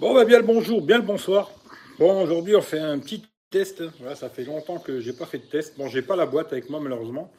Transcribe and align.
Bon, 0.00 0.14
bah, 0.14 0.24
bien 0.24 0.38
le 0.38 0.44
bonjour, 0.44 0.80
bien 0.82 0.96
le 0.98 1.04
bonsoir. 1.04 1.50
Bon, 1.98 2.22
aujourd'hui, 2.22 2.56
on 2.56 2.62
fait 2.62 2.78
un 2.78 2.98
petit 2.98 3.22
test. 3.50 3.82
Voilà, 3.98 4.16
ça 4.16 4.30
fait 4.30 4.44
longtemps 4.44 4.78
que 4.78 4.98
j'ai 5.00 5.12
pas 5.12 5.26
fait 5.26 5.38
de 5.38 5.44
test. 5.44 5.76
Bon, 5.76 5.88
j'ai 5.88 6.02
pas 6.02 6.16
la 6.16 6.24
boîte 6.26 6.52
avec 6.52 6.70
moi, 6.70 6.80
malheureusement. 6.80 7.30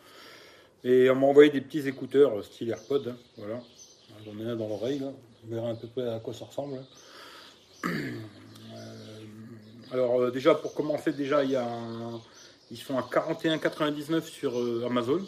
Et 0.83 1.09
on 1.09 1.15
m'a 1.15 1.27
envoyé 1.27 1.49
des 1.51 1.61
petits 1.61 1.87
écouteurs 1.87 2.39
euh, 2.39 2.43
style 2.43 2.69
AirPod. 2.69 3.09
hein, 3.09 3.17
voilà. 3.37 3.61
J'en 4.25 4.39
ai 4.39 4.49
un 4.49 4.55
dans 4.55 4.67
l'oreille, 4.69 4.99
là. 4.99 5.13
Vous 5.43 5.55
verrez 5.55 5.71
à 5.71 5.75
peu 5.75 5.87
près 5.87 6.07
à 6.09 6.19
quoi 6.19 6.33
ça 6.33 6.45
ressemble. 6.45 6.79
Euh, 8.73 9.93
alors, 9.93 10.21
euh, 10.21 10.31
déjà, 10.31 10.55
pour 10.55 10.73
commencer, 10.73 11.11
déjà, 11.13 11.43
il 11.43 11.51
y 11.51 11.55
a 11.57 11.65
un- 11.67 12.21
ils 12.71 12.77
sont 12.77 12.97
à 12.97 13.03
41,99 13.03 14.29
sur 14.29 14.55
Amazon. 14.85 15.21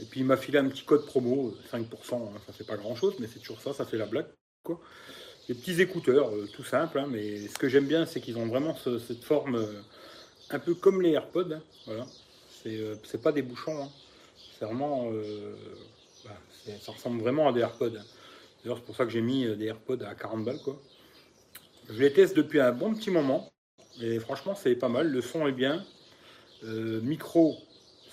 Et 0.00 0.04
puis, 0.06 0.20
il 0.20 0.26
m'a 0.26 0.36
filé 0.36 0.58
un 0.58 0.68
petit 0.68 0.84
code 0.84 1.04
promo, 1.06 1.48
euh, 1.48 1.68
5%. 1.70 2.32
hein, 2.34 2.40
ça 2.46 2.52
fait 2.52 2.64
pas 2.64 2.76
grand 2.76 2.94
chose, 2.94 3.14
mais 3.18 3.26
c'est 3.26 3.40
toujours 3.40 3.60
ça, 3.60 3.72
ça 3.74 3.84
fait 3.84 3.98
la 3.98 4.06
blague, 4.06 4.26
quoi. 4.64 4.80
Des 5.48 5.54
petits 5.54 5.80
écouteurs, 5.80 6.30
euh, 6.34 6.48
tout 6.52 6.62
simple, 6.64 6.98
hein, 6.98 7.06
mais 7.10 7.46
ce 7.48 7.58
que 7.58 7.68
j'aime 7.68 7.86
bien, 7.86 8.06
c'est 8.06 8.20
qu'ils 8.20 8.38
ont 8.38 8.46
vraiment 8.46 8.74
ce- 8.76 8.98
cette 8.98 9.24
forme 9.24 9.56
euh, 9.56 9.72
un 10.50 10.58
peu 10.58 10.74
comme 10.74 11.02
les 11.02 11.10
AirPods. 11.10 11.52
hein, 11.52 11.62
voilà. 11.86 12.06
C'est 12.62 12.76
euh, 12.76 12.94
c'est 13.04 13.20
pas 13.20 13.32
des 13.32 13.42
bouchons. 13.42 13.82
hein. 13.82 13.88
C'est 14.58 14.64
vraiment. 14.64 15.10
bah, 16.24 16.30
ça 16.80 16.92
ressemble 16.92 17.20
vraiment 17.20 17.48
à 17.48 17.52
des 17.52 17.60
AirPods. 17.60 17.90
D'ailleurs, 17.90 18.78
c'est 18.78 18.84
pour 18.84 18.94
ça 18.96 19.04
que 19.04 19.10
j'ai 19.10 19.20
mis 19.20 19.44
des 19.56 19.66
AirPods 19.66 20.02
à 20.06 20.14
40 20.14 20.44
balles. 20.44 20.60
Quoi. 20.62 20.80
Je 21.88 21.94
les 22.00 22.12
teste 22.12 22.36
depuis 22.36 22.60
un 22.60 22.70
bon 22.72 22.94
petit 22.94 23.10
moment. 23.10 23.50
Et 24.00 24.20
franchement, 24.20 24.54
c'est 24.54 24.76
pas 24.76 24.88
mal. 24.88 25.08
Le 25.10 25.20
son 25.20 25.46
est 25.48 25.52
bien. 25.52 25.84
Micro, 26.62 27.58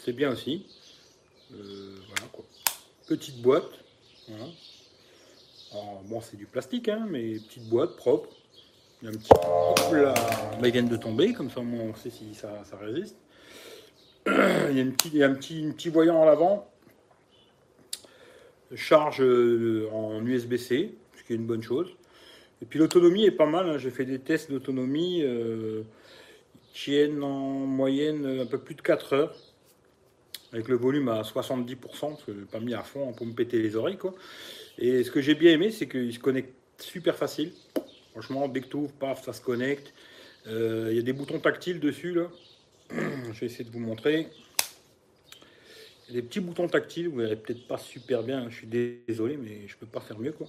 c'est 0.03 0.13
bien 0.13 0.31
aussi. 0.31 0.65
Voilà 1.51 2.27
quoi. 2.31 2.45
Petite 3.07 3.41
boîte. 3.43 3.69
Bon, 5.71 6.21
c'est 6.21 6.37
du 6.37 6.45
plastique, 6.45 6.89
hein, 6.89 7.05
mais 7.09 7.33
petite 7.35 7.69
boîte 7.69 7.95
propre. 7.95 8.29
Il 9.01 9.05
y 9.05 9.07
a 9.07 9.11
un 9.11 9.17
petit. 9.17 9.95
Là 9.95 10.13
Bah, 10.61 10.69
viennent 10.69 10.89
de 10.89 10.97
tomber, 10.97 11.33
comme 11.33 11.49
ça 11.49 11.61
on 11.61 11.93
sait 11.95 12.09
si 12.09 12.33
ça, 12.33 12.63
ça 12.65 12.77
résiste. 12.77 13.17
Il 14.27 14.77
y 14.77 14.81
a, 14.81 14.85
il 15.05 15.17
y 15.17 15.23
a 15.23 15.27
un, 15.27 15.33
petit, 15.33 15.71
petit 15.75 15.89
voyant 15.89 16.21
à 16.21 16.25
l'avant. 16.25 16.69
Charge 18.75 19.21
euh, 19.21 19.89
en 19.91 20.23
USB-C, 20.23 20.93
ce 21.17 21.23
qui 21.23 21.33
est 21.33 21.35
une 21.35 21.47
bonne 21.47 21.63
chose. 21.63 21.95
Et 22.61 22.65
puis 22.65 22.77
l'autonomie 22.77 23.23
est 23.25 23.31
pas 23.31 23.47
mal. 23.47 23.69
hein. 23.69 23.77
J'ai 23.77 23.89
fait 23.89 24.05
des 24.05 24.19
tests 24.19 24.51
d'autonomie. 24.51 25.23
Euh, 25.23 25.81
ils 26.53 26.73
tiennent 26.77 27.23
en 27.23 27.49
moyenne 27.49 28.25
un 28.41 28.45
peu 28.45 28.59
plus 28.59 28.75
de 28.75 28.81
4 28.81 29.13
heures. 29.13 29.35
Avec 30.51 30.67
le 30.67 30.75
volume 30.75 31.09
à 31.09 31.21
70%, 31.21 31.75
parce 31.79 32.23
que 32.23 32.33
je 32.33 32.39
pas 32.45 32.59
mis 32.59 32.73
à 32.73 32.81
fond 32.83 33.11
pour 33.13 33.25
me 33.25 33.33
péter 33.33 33.59
les 33.59 33.75
oreilles. 33.75 33.97
Quoi. 33.97 34.13
Et 34.79 35.03
ce 35.03 35.11
que 35.11 35.21
j'ai 35.21 35.35
bien 35.35 35.51
aimé, 35.51 35.71
c'est 35.71 35.87
qu'il 35.87 36.13
se 36.13 36.19
connecte 36.19 36.53
super 36.77 37.15
facile. 37.15 37.51
Franchement, 38.11 38.47
dès 38.47 38.61
que 38.61 38.87
paf, 38.99 39.23
ça 39.23 39.33
se 39.33 39.41
connecte. 39.41 39.93
Euh, 40.47 40.87
Il 40.91 40.95
y 40.95 40.99
a 40.99 41.03
des 41.03 41.13
boutons 41.13 41.39
tactiles 41.39 41.81
dessus, 41.81 42.13
là. 42.13 42.27
Je 42.89 43.39
vais 43.39 43.45
essayer 43.45 43.65
de 43.65 43.71
vous 43.71 43.79
montrer. 43.79 44.29
Y 46.07 46.11
a 46.11 46.13
des 46.13 46.21
petits 46.21 46.39
boutons 46.39 46.67
tactiles, 46.67 47.09
vous 47.09 47.17
verrez 47.17 47.35
peut-être 47.35 47.67
pas 47.67 47.77
super 47.77 48.23
bien, 48.23 48.49
je 48.49 48.55
suis 48.55 48.67
désolé, 48.67 49.37
mais 49.37 49.67
je 49.67 49.75
peux 49.77 49.85
pas 49.85 49.99
faire 49.99 50.17
mieux, 50.17 50.31
quoi. 50.31 50.47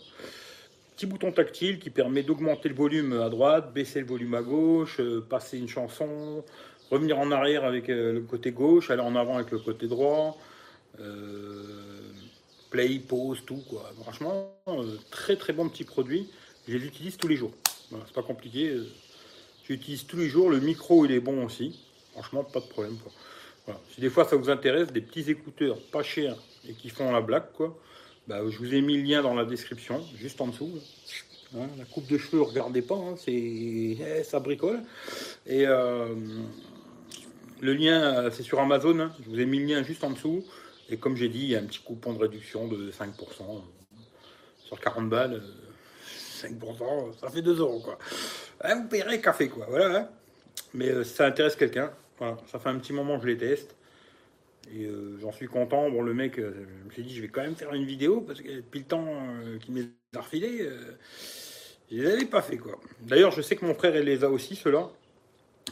Petit 0.96 1.04
bouton 1.04 1.32
tactile 1.32 1.78
qui 1.78 1.90
permet 1.90 2.22
d'augmenter 2.22 2.70
le 2.70 2.74
volume 2.74 3.12
à 3.20 3.28
droite, 3.28 3.74
baisser 3.74 4.00
le 4.00 4.06
volume 4.06 4.34
à 4.34 4.42
gauche, 4.42 5.00
euh, 5.00 5.20
passer 5.20 5.58
une 5.58 5.68
chanson, 5.68 6.44
revenir 6.90 7.18
en 7.18 7.30
arrière 7.30 7.64
avec 7.64 7.90
euh, 7.90 8.14
le 8.14 8.20
côté 8.20 8.52
gauche, 8.52 8.90
aller 8.90 9.02
en 9.02 9.16
avant 9.16 9.36
avec 9.36 9.50
le 9.50 9.58
côté 9.58 9.86
droit. 9.86 10.38
Play, 12.70 12.98
pause, 13.00 13.42
tout 13.46 13.62
quoi. 13.68 13.92
Franchement, 14.02 14.52
euh, 14.68 14.96
très 15.10 15.36
très 15.36 15.52
bon 15.52 15.68
petit 15.68 15.84
produit. 15.84 16.28
Je 16.68 16.76
les 16.76 16.86
utilise 16.86 17.16
tous 17.16 17.28
les 17.28 17.36
jours. 17.36 17.52
C'est 17.90 18.14
pas 18.14 18.22
compliqué. 18.22 18.68
euh, 18.68 18.86
J'utilise 19.68 20.04
tous 20.06 20.16
les 20.16 20.28
jours. 20.28 20.50
Le 20.50 20.58
micro, 20.60 21.04
il 21.04 21.12
est 21.12 21.20
bon 21.20 21.44
aussi. 21.44 21.78
Franchement, 22.12 22.42
pas 22.44 22.60
de 22.60 22.66
problème. 22.66 22.96
Quoi. 23.64 23.80
Si 23.94 24.00
des 24.00 24.10
fois 24.10 24.24
ça 24.24 24.36
vous 24.36 24.50
intéresse, 24.50 24.92
des 24.92 25.00
petits 25.00 25.30
écouteurs 25.30 25.78
pas 25.92 26.02
chers 26.02 26.36
et 26.68 26.72
qui 26.72 26.88
font 26.88 27.12
la 27.12 27.20
blague, 27.20 27.52
quoi. 27.54 27.76
Bah, 28.26 28.40
je 28.48 28.58
vous 28.58 28.74
ai 28.74 28.80
mis 28.80 28.96
le 28.96 29.02
lien 29.02 29.22
dans 29.22 29.34
la 29.34 29.44
description, 29.44 30.04
juste 30.16 30.40
en 30.40 30.48
dessous. 30.48 30.70
là. 30.74 31.62
Hein, 31.62 31.68
la 31.78 31.84
coupe 31.84 32.06
de 32.06 32.16
cheveux, 32.16 32.42
regardez 32.42 32.80
pas, 32.82 32.94
hein, 32.94 33.14
c'est 33.16 33.32
eh, 33.32 34.22
ça 34.24 34.38
bricole. 34.38 34.80
Et 35.46 35.66
euh, 35.66 36.14
le 37.60 37.72
lien, 37.74 38.30
c'est 38.30 38.42
sur 38.44 38.60
Amazon. 38.60 38.98
hein. 39.00 39.12
Je 39.24 39.30
vous 39.30 39.40
ai 39.40 39.46
mis 39.46 39.58
le 39.58 39.66
lien 39.66 39.82
juste 39.82 40.04
en 40.04 40.10
dessous. 40.10 40.44
Et 40.90 40.96
comme 40.96 41.16
j'ai 41.16 41.28
dit, 41.28 41.40
il 41.40 41.48
y 41.50 41.56
a 41.56 41.60
un 41.60 41.64
petit 41.64 41.80
coupon 41.80 42.12
de 42.12 42.18
réduction 42.18 42.68
de 42.68 42.90
5%. 42.90 43.62
Sur 44.58 44.80
40 44.80 45.08
balles, 45.08 45.34
euh, 45.34 46.48
5%, 46.48 47.18
ça 47.18 47.28
fait 47.28 47.42
2 47.42 47.58
euros. 47.58 47.80
Quoi. 47.80 47.98
Hein, 48.62 48.82
vous 48.82 48.88
payerez 48.88 49.20
café, 49.20 49.48
quoi. 49.48 49.66
Voilà. 49.68 49.96
hein. 49.98 50.08
Mais 50.74 50.88
euh, 50.88 51.04
ça 51.04 51.26
intéresse 51.26 51.56
quelqu'un, 51.56 51.92
voilà. 52.18 52.36
ça 52.46 52.58
fait 52.58 52.68
un 52.68 52.78
petit 52.78 52.92
moment 52.92 53.16
que 53.16 53.22
je 53.22 53.28
les 53.28 53.36
teste. 53.36 53.74
Et 54.72 54.84
euh, 54.84 55.18
j'en 55.20 55.32
suis 55.32 55.48
content. 55.48 55.90
Bon, 55.90 56.02
le 56.02 56.14
mec, 56.14 56.38
euh, 56.38 56.52
je 56.82 56.86
me 56.86 56.90
suis 56.92 57.02
dit, 57.02 57.14
je 57.14 57.22
vais 57.22 57.28
quand 57.28 57.42
même 57.42 57.56
faire 57.56 57.72
une 57.74 57.84
vidéo 57.84 58.20
parce 58.20 58.40
que 58.40 58.48
depuis 58.48 58.80
le 58.80 58.84
temps 58.86 59.06
euh, 59.08 59.58
qu'il 59.58 59.74
me 59.74 59.80
les 59.82 59.88
a 60.16 60.20
refilés, 60.20 60.60
euh, 60.62 60.96
je 61.90 61.96
les 61.96 62.12
avais 62.12 62.24
pas 62.26 62.42
fait, 62.42 62.58
quoi. 62.58 62.78
D'ailleurs, 63.00 63.32
je 63.32 63.42
sais 63.42 63.56
que 63.56 63.64
mon 63.64 63.74
frère, 63.74 63.96
il 63.96 64.04
les 64.04 64.22
a 64.22 64.30
aussi, 64.30 64.54
ceux-là. 64.54 64.90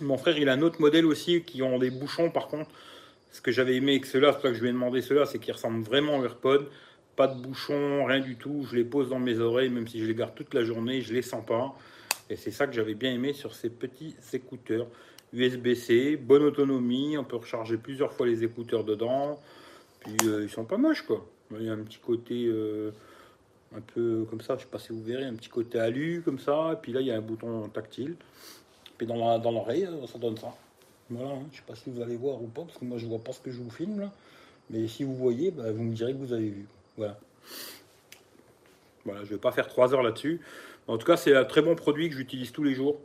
Mon 0.01 0.19
frère, 0.19 0.37
il 0.39 0.49
a 0.49 0.53
un 0.55 0.63
autre 0.63 0.81
modèle 0.81 1.07
aussi 1.07 1.43
qui 1.43 1.63
ont 1.63 1.79
des 1.79 1.91
bouchons, 1.91 2.31
par 2.31 2.49
contre. 2.49 2.71
Ce 3.39 3.41
que 3.41 3.53
j'avais 3.53 3.77
aimé 3.77 3.93
avec 3.93 4.07
ceux-là, 4.07 4.33
c'est 4.33 4.41
ça 4.43 4.49
que 4.49 4.55
je 4.55 4.61
lui 4.63 4.69
ai 4.69 4.73
demandé 4.73 5.01
ceux-là, 5.01 5.25
c'est 5.25 5.39
qu'ils 5.39 5.53
ressemblent 5.55 5.85
vraiment 5.85 6.19
aux 6.19 6.25
AirPods. 6.25 6.65
Pas 7.15 7.29
de 7.29 7.41
bouchons, 7.41 8.05
rien 8.05 8.19
du 8.19 8.35
tout. 8.35 8.67
Je 8.69 8.75
les 8.75 8.83
pose 8.83 9.11
dans 9.11 9.21
mes 9.21 9.39
oreilles, 9.39 9.69
même 9.69 9.87
si 9.87 10.01
je 10.01 10.07
les 10.07 10.15
garde 10.17 10.35
toute 10.35 10.53
la 10.55 10.65
journée, 10.65 11.03
je 11.03 11.15
les 11.15 11.23
sens 11.23 11.47
pas. 11.47 11.73
Et 12.29 12.35
c'est 12.35 12.51
ça 12.51 12.67
que 12.67 12.73
j'avais 12.73 12.95
bien 12.95 13.13
aimé 13.15 13.33
sur 13.35 13.55
ces 13.55 13.71
petits 13.71 14.17
écouteurs. 14.33 14.89
USB-C, 15.33 16.17
bonne 16.17 16.43
autonomie, 16.43 17.17
on 17.17 17.23
peut 17.23 17.37
recharger 17.37 17.77
plusieurs 17.77 18.13
fois 18.13 18.27
les 18.27 18.43
écouteurs 18.43 18.83
dedans. 18.83 19.39
Puis 20.01 20.17
euh, 20.25 20.43
ils 20.43 20.51
sont 20.51 20.65
pas 20.65 20.77
moches 20.77 21.03
quoi. 21.03 21.25
Il 21.53 21.63
y 21.65 21.69
a 21.69 21.75
un 21.75 21.85
petit 21.85 22.01
côté 22.01 22.47
euh, 22.49 22.91
un 23.73 23.81
peu 23.81 24.27
comme 24.29 24.41
ça, 24.41 24.57
je 24.57 24.63
sais 24.63 24.69
pas 24.69 24.81
si 24.81 24.89
vous 24.89 25.05
verrez, 25.05 25.27
un 25.27 25.35
petit 25.37 25.49
côté 25.49 25.79
alu 25.79 26.23
comme 26.25 26.41
ça. 26.41 26.73
Et 26.73 26.77
puis 26.83 26.91
là 26.93 27.01
il 27.01 27.07
y 27.07 27.13
a 27.13 27.17
un 27.17 27.21
bouton 27.21 27.69
tactile. 27.69 28.17
Puis 28.97 29.07
dans 29.07 29.15
la- 29.15 29.39
dans 29.39 29.53
l'oreille, 29.53 29.85
euh, 29.87 30.09
ça 30.09 30.19
donne 30.19 30.37
ça. 30.39 30.53
Voilà, 31.11 31.31
hein. 31.31 31.47
je 31.53 31.57
sais 31.57 31.63
pas 31.67 31.75
si 31.75 31.91
vous 31.91 32.03
allez 32.03 32.17
voir 32.17 32.43
ou 32.43 32.47
pas, 32.49 32.63
parce 32.63 32.79
que 32.79 32.85
moi 32.85 32.99
je 32.99 33.07
vois 33.07 33.19
pas 33.19 33.33
ce 33.33 33.41
que 33.41 33.51
je 33.51 33.59
vous 33.61 33.71
filme 33.71 34.01
là. 34.01 34.13
Mais 34.71 34.87
si 34.89 35.05
vous 35.05 35.15
voyez, 35.15 35.51
bah, 35.51 35.73
vous 35.73 35.83
me 35.83 35.95
direz 35.95 36.13
que 36.13 36.19
vous 36.19 36.33
avez 36.33 36.51
vu. 36.51 36.67
Voilà. 36.97 37.19
Voilà, 39.05 39.25
je 39.25 39.31
vais 39.31 39.39
pas 39.39 39.53
faire 39.53 39.67
trois 39.69 39.95
heures 39.95 40.03
là-dessus. 40.03 40.41
En 40.87 40.99
tout 40.99 41.07
cas, 41.07 41.17
c'est 41.17 41.35
un 41.35 41.45
très 41.45 41.63
bon 41.63 41.75
produit 41.75 42.11
que 42.11 42.17
j'utilise 42.17 42.53
tous 42.53 42.63
les 42.63 42.75
jours. 42.75 42.99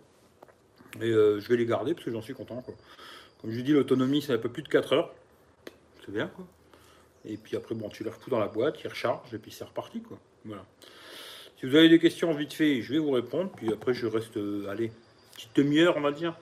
Et 1.02 1.10
euh, 1.10 1.40
je 1.40 1.48
vais 1.48 1.58
les 1.58 1.66
garder 1.66 1.94
parce 1.94 2.06
que 2.06 2.12
j'en 2.12 2.22
suis 2.22 2.34
content. 2.34 2.62
Comme 3.42 3.52
je 3.52 3.62
dis, 3.62 3.72
l'autonomie, 3.72 4.22
c'est 4.22 4.34
un 4.34 4.38
peu 4.38 4.50
plus 4.50 4.64
de 4.64 4.68
4 4.68 4.94
heures. 4.94 5.14
C'est 6.06 6.12
bien. 6.12 6.28
Quoi. 6.28 6.46
Et 7.26 7.38
puis 7.38 7.56
après, 7.56 7.76
bon, 7.76 7.90
tu 7.90 8.04
les 8.04 8.10
refous 8.10 8.30
dans 8.30 8.40
la 8.40 8.48
boîte, 8.48 8.82
ils 8.84 8.88
rechargent 8.88 9.34
et 9.34 9.38
puis 9.38 9.52
c'est 9.52 9.64
reparti. 9.64 10.02
Quoi. 10.02 10.20
Voilà. 10.44 10.66
Si 11.60 11.66
vous 11.66 11.76
avez 11.76 11.88
des 11.88 12.00
questions 12.00 12.34
vite 12.34 12.54
fait, 12.54 12.82
je 12.82 12.94
vais 12.94 13.00
vous 13.00 13.12
répondre. 13.12 13.50
Puis 13.56 13.72
après, 13.72 13.94
je 13.94 14.08
reste, 14.08 14.38
euh, 14.38 14.68
allez, 14.68 14.92
petite 15.34 15.56
demi-heure, 15.56 15.96
on 15.96 16.02
va 16.02 16.12
dire, 16.12 16.38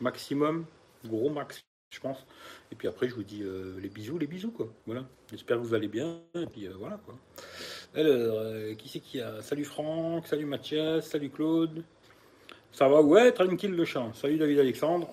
maximum. 0.00 0.66
Gros 1.04 1.30
max, 1.30 1.64
je 1.90 2.00
pense. 2.00 2.26
Et 2.72 2.74
puis 2.74 2.88
après, 2.88 3.08
je 3.08 3.14
vous 3.14 3.22
dis 3.22 3.42
euh, 3.42 3.78
les 3.80 3.88
bisous, 3.88 4.18
les 4.18 4.26
bisous. 4.26 4.50
Quoi. 4.50 4.68
Voilà. 4.86 5.04
J'espère 5.30 5.58
que 5.58 5.62
vous 5.62 5.74
allez 5.74 5.88
bien. 5.88 6.20
Et 6.34 6.46
puis 6.46 6.66
euh, 6.66 6.72
voilà. 6.78 6.98
Quoi. 7.04 7.14
Alors, 7.94 8.38
euh, 8.38 8.74
qui 8.74 8.88
c'est 8.88 9.00
qui 9.00 9.20
a? 9.20 9.42
Salut 9.42 9.64
Franck, 9.64 10.26
salut 10.26 10.46
Mathias, 10.46 11.06
salut 11.06 11.30
Claude. 11.30 11.84
Ça 12.72 12.88
va? 12.88 13.00
Ouais, 13.00 13.32
tranquille 13.32 13.72
le 13.72 13.84
chant. 13.84 14.12
Salut 14.14 14.38
David 14.38 14.58
Alexandre. 14.58 15.08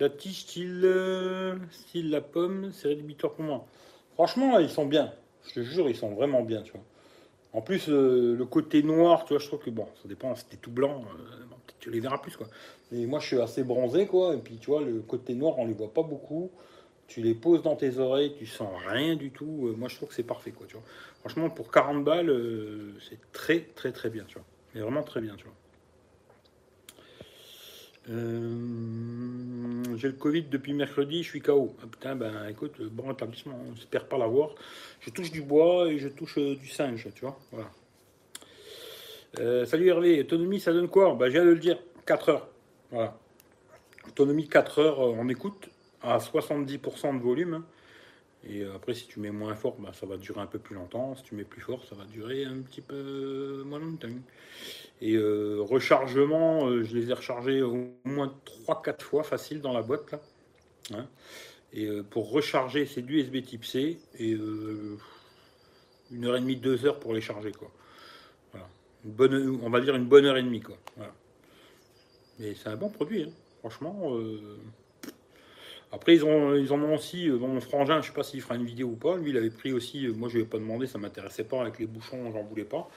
La 0.00 0.08
tige 0.08 0.40
style, 0.40 1.58
style 1.70 2.10
la 2.10 2.22
pomme, 2.22 2.70
c'est 2.72 2.88
rédhibitoire 2.88 3.34
pour 3.34 3.44
moi. 3.44 3.66
Franchement, 4.14 4.58
ils 4.58 4.70
sont 4.70 4.86
bien. 4.86 5.12
Je 5.46 5.54
te 5.54 5.62
jure, 5.62 5.90
ils 5.90 5.96
sont 5.96 6.14
vraiment 6.14 6.42
bien, 6.42 6.62
tu 6.62 6.72
vois. 6.72 6.84
En 7.52 7.60
plus, 7.60 7.88
le 7.88 8.44
côté 8.46 8.82
noir, 8.82 9.26
tu 9.26 9.34
vois, 9.34 9.42
je 9.42 9.46
trouve 9.46 9.60
que 9.60 9.68
bon, 9.68 9.86
ça 10.00 10.08
dépend, 10.08 10.32
t'es 10.48 10.56
tout 10.56 10.70
blanc, 10.70 11.04
tu 11.80 11.90
les 11.90 12.00
verras 12.00 12.18
plus, 12.18 12.36
quoi. 12.36 12.46
Mais 12.92 13.06
moi, 13.06 13.20
je 13.20 13.26
suis 13.26 13.40
assez 13.40 13.64
bronzé, 13.64 14.06
quoi. 14.06 14.34
Et 14.34 14.38
puis, 14.38 14.56
tu 14.58 14.70
vois, 14.70 14.82
le 14.82 15.00
côté 15.00 15.34
noir, 15.34 15.58
on 15.58 15.66
les 15.66 15.72
voit 15.72 15.92
pas 15.92 16.02
beaucoup. 16.02 16.50
Tu 17.08 17.22
les 17.22 17.34
poses 17.34 17.62
dans 17.62 17.74
tes 17.74 17.98
oreilles, 17.98 18.34
tu 18.38 18.46
sens 18.46 18.70
rien 18.86 19.16
du 19.16 19.30
tout. 19.30 19.66
Euh, 19.66 19.74
moi, 19.76 19.88
je 19.88 19.96
trouve 19.96 20.10
que 20.10 20.14
c'est 20.14 20.22
parfait, 20.22 20.52
quoi. 20.52 20.66
Franchement, 21.20 21.50
pour 21.50 21.70
40 21.72 22.04
balles, 22.04 22.30
euh, 22.30 22.92
c'est 23.08 23.18
très, 23.32 23.60
très, 23.74 23.90
très 23.92 24.10
bien, 24.10 24.24
tu 24.28 24.34
vois. 24.34 24.44
Mais 24.74 24.80
vraiment 24.80 25.02
très 25.02 25.20
bien, 25.20 25.34
tu 25.36 25.44
vois. 25.44 25.54
Euh, 28.10 29.96
j'ai 29.96 30.08
le 30.08 30.14
Covid 30.14 30.44
depuis 30.44 30.72
mercredi, 30.72 31.22
je 31.22 31.28
suis 31.28 31.40
KO. 31.40 31.74
Ah, 31.82 31.86
putain, 31.90 32.16
ben 32.16 32.48
écoute, 32.48 32.80
bon 32.80 33.10
établissement, 33.12 33.54
hein, 33.54 33.72
j'espère 33.74 34.06
pas 34.06 34.18
l'avoir. 34.18 34.54
Je 35.00 35.10
touche 35.10 35.30
du 35.30 35.42
bois 35.42 35.92
et 35.92 35.98
je 35.98 36.08
touche 36.08 36.38
du 36.38 36.68
singe, 36.68 37.08
tu 37.14 37.20
vois. 37.22 37.38
Voilà. 37.52 37.70
Euh, 39.38 39.64
salut 39.64 39.88
Hervé, 39.88 40.20
autonomie 40.20 40.58
ça 40.60 40.72
donne 40.72 40.88
quoi? 40.88 41.14
Bah, 41.14 41.28
viens 41.28 41.44
de 41.44 41.50
le 41.50 41.58
dire, 41.58 41.78
4 42.06 42.28
heures. 42.30 42.48
Voilà. 42.90 43.16
Autonomie 44.08 44.48
4 44.48 44.78
heures, 44.80 45.00
euh, 45.00 45.14
on 45.16 45.28
écoute 45.28 45.68
à 46.02 46.18
70% 46.18 47.16
de 47.16 47.22
volume. 47.22 47.54
hein. 47.54 47.64
Et 48.48 48.62
euh, 48.62 48.74
après, 48.74 48.94
si 48.94 49.06
tu 49.06 49.20
mets 49.20 49.30
moins 49.30 49.54
fort, 49.54 49.76
bah, 49.78 49.92
ça 49.92 50.06
va 50.06 50.16
durer 50.16 50.40
un 50.40 50.46
peu 50.46 50.58
plus 50.58 50.74
longtemps. 50.74 51.14
Si 51.14 51.22
tu 51.22 51.34
mets 51.36 51.44
plus 51.44 51.60
fort, 51.60 51.84
ça 51.84 51.94
va 51.94 52.04
durer 52.06 52.44
un 52.44 52.60
petit 52.62 52.80
peu 52.80 53.62
moins 53.66 53.78
longtemps. 53.78 54.08
Et 55.02 55.16
rechargement, 55.16 56.68
je 56.82 56.94
les 56.94 57.10
ai 57.10 57.14
rechargés 57.14 57.62
au 57.62 57.88
moins 58.04 58.34
3-4 58.66 59.00
fois 59.02 59.22
facile 59.22 59.60
dans 59.62 59.72
la 59.72 59.80
boîte. 59.80 60.14
Hein. 60.92 61.06
et 61.72 61.88
pour 62.10 62.30
recharger, 62.30 62.84
c'est 62.84 63.00
du 63.00 63.20
USB 63.20 63.42
type 63.42 63.64
C. 63.64 63.98
Et 64.18 64.32
une 64.32 66.24
heure 66.24 66.36
et 66.36 66.40
demie, 66.40 66.56
deux 66.56 66.84
heures 66.84 66.98
pour 66.98 67.14
les 67.14 67.20
charger. 67.22 67.52
Quoi. 67.52 67.70
Une 69.04 69.12
bonne, 69.12 69.60
on 69.62 69.70
va 69.70 69.80
dire 69.80 69.96
une 69.96 70.06
bonne 70.06 70.24
heure 70.26 70.36
et 70.36 70.42
demie. 70.42 70.60
Quoi. 70.60 70.76
Mais 72.38 72.54
c'est 72.54 72.68
un 72.68 72.76
bon 72.76 72.90
produit. 72.90 73.24
Hein. 73.24 73.32
Franchement. 73.60 74.18
Après, 75.92 76.14
ils, 76.14 76.24
ont, 76.24 76.54
ils 76.54 76.72
en 76.72 76.80
ont 76.82 76.94
aussi, 76.94 77.28
euh, 77.28 77.38
mon 77.38 77.60
frangin, 77.60 77.94
je 77.94 77.98
ne 77.98 78.02
sais 78.02 78.12
pas 78.12 78.22
s'il 78.22 78.40
fera 78.40 78.54
une 78.54 78.64
vidéo 78.64 78.88
ou 78.88 78.96
pas, 78.96 79.16
lui, 79.16 79.30
il 79.30 79.36
avait 79.36 79.50
pris 79.50 79.72
aussi, 79.72 80.06
euh, 80.06 80.12
moi 80.12 80.28
je 80.28 80.34
ne 80.34 80.40
lui 80.40 80.46
ai 80.46 80.48
pas 80.48 80.58
demandé, 80.58 80.86
ça 80.86 80.98
m'intéressait 80.98 81.44
pas, 81.44 81.60
avec 81.60 81.80
les 81.80 81.86
bouchons, 81.86 82.30
j'en 82.32 82.44
voulais 82.44 82.64
pas. 82.64 82.88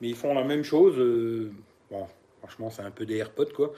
Mais 0.00 0.08
ils 0.08 0.14
font 0.14 0.32
la 0.32 0.44
même 0.44 0.62
chose, 0.62 0.94
euh, 0.98 1.50
bon, 1.90 2.06
franchement, 2.38 2.70
c'est 2.70 2.82
un 2.82 2.92
peu 2.92 3.04
des 3.04 3.16
AirPods, 3.16 3.52
quoi. 3.52 3.72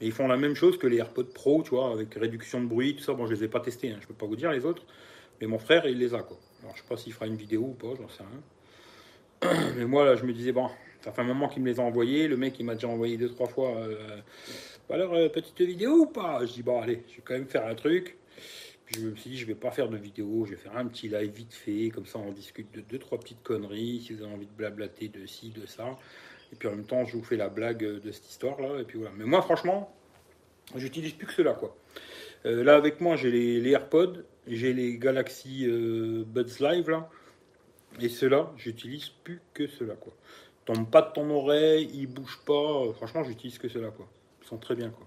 Mais 0.00 0.06
ils 0.06 0.12
font 0.12 0.28
la 0.28 0.36
même 0.36 0.54
chose 0.54 0.78
que 0.78 0.86
les 0.86 0.98
AirPods 0.98 1.32
Pro, 1.34 1.62
tu 1.62 1.70
vois, 1.70 1.90
avec 1.90 2.14
réduction 2.14 2.60
de 2.60 2.66
bruit, 2.66 2.94
tout 2.94 3.02
ça. 3.02 3.14
Bon, 3.14 3.26
je 3.26 3.34
les 3.34 3.44
ai 3.44 3.48
pas 3.48 3.60
testés, 3.60 3.90
hein, 3.90 3.98
je 4.00 4.06
peux 4.06 4.14
pas 4.14 4.26
vous 4.26 4.36
dire 4.36 4.52
les 4.52 4.64
autres. 4.66 4.84
Mais 5.40 5.46
mon 5.46 5.58
frère, 5.58 5.86
il 5.86 5.98
les 5.98 6.14
a, 6.14 6.22
quoi. 6.22 6.38
Alors, 6.62 6.76
je 6.76 6.82
sais 6.82 6.88
pas 6.88 6.96
s'il 6.96 7.12
fera 7.12 7.26
une 7.26 7.36
vidéo 7.36 7.62
ou 7.62 7.74
pas, 7.74 7.94
j'en 7.98 8.08
sais 8.08 8.22
rien. 9.42 9.52
Mais 9.76 9.86
moi, 9.86 10.04
là, 10.04 10.14
je 10.16 10.24
me 10.24 10.32
disais, 10.32 10.52
bon, 10.52 10.68
ça 11.02 11.12
fait 11.12 11.20
un 11.20 11.24
moment 11.24 11.48
qu'il 11.48 11.62
me 11.62 11.70
les 11.70 11.80
a 11.80 11.82
envoyés. 11.82 12.28
Le 12.28 12.36
mec, 12.36 12.58
il 12.58 12.64
m'a 12.64 12.74
déjà 12.74 12.88
envoyé 12.88 13.16
deux, 13.16 13.28
trois 13.28 13.48
fois 13.48 13.76
alors, 14.90 15.12
euh, 15.12 15.28
petite 15.28 15.60
vidéo 15.60 15.92
ou 15.92 16.06
pas? 16.06 16.44
Je 16.46 16.52
dis, 16.52 16.62
bon, 16.62 16.80
allez, 16.80 17.02
je 17.10 17.16
vais 17.16 17.22
quand 17.22 17.34
même 17.34 17.46
faire 17.46 17.66
un 17.66 17.74
truc. 17.74 18.16
Puis 18.86 19.02
je 19.02 19.06
me 19.06 19.16
suis 19.16 19.30
dit, 19.30 19.36
je 19.36 19.46
vais 19.46 19.54
pas 19.54 19.70
faire 19.70 19.90
de 19.90 19.98
vidéo, 19.98 20.46
je 20.46 20.52
vais 20.52 20.56
faire 20.56 20.76
un 20.76 20.86
petit 20.86 21.08
live 21.08 21.30
vite 21.30 21.52
fait, 21.52 21.90
comme 21.90 22.06
ça 22.06 22.18
on 22.18 22.32
discute 22.32 22.74
de 22.74 22.80
deux, 22.80 22.98
trois 22.98 23.18
petites 23.18 23.42
conneries, 23.42 24.02
si 24.06 24.14
vous 24.14 24.22
avez 24.22 24.32
envie 24.32 24.46
de 24.46 24.52
blablater 24.52 25.08
de 25.08 25.26
ci, 25.26 25.50
de 25.50 25.66
ça. 25.66 25.98
Et 26.52 26.56
puis 26.56 26.68
en 26.68 26.70
même 26.70 26.86
temps, 26.86 27.04
je 27.04 27.14
vous 27.14 27.22
fais 27.22 27.36
la 27.36 27.50
blague 27.50 27.84
de 27.84 28.10
cette 28.10 28.30
histoire-là, 28.30 28.80
et 28.80 28.84
puis 28.84 28.98
voilà. 28.98 29.12
Mais 29.14 29.26
moi, 29.26 29.42
franchement, 29.42 29.94
j'utilise 30.74 31.12
plus 31.12 31.26
que 31.26 31.34
cela, 31.34 31.52
quoi. 31.52 31.76
Euh, 32.46 32.64
là, 32.64 32.76
avec 32.76 33.02
moi, 33.02 33.16
j'ai 33.16 33.30
les, 33.30 33.70
AirPods, 33.70 34.22
j'ai 34.46 34.72
les 34.72 34.96
Galaxy 34.96 35.66
euh, 35.66 36.24
Buds 36.26 36.60
Live, 36.60 36.88
là. 36.88 37.10
Et 38.00 38.08
ceux-là, 38.08 38.54
j'utilise 38.56 39.10
plus 39.22 39.42
que 39.52 39.66
cela, 39.66 39.96
quoi. 39.96 40.14
Tombe 40.68 40.88
pas 40.90 41.02
de 41.02 41.12
ton 41.12 41.28
oreille, 41.30 41.90
il 41.94 42.06
bouge 42.06 42.38
pas. 42.46 42.92
Franchement, 42.94 43.24
j'utilise 43.24 43.58
que 43.58 43.68
cela, 43.68 43.88
quoi 43.88 44.06
sont 44.48 44.56
très 44.56 44.74
bien. 44.74 44.90
Quoi. 44.90 45.06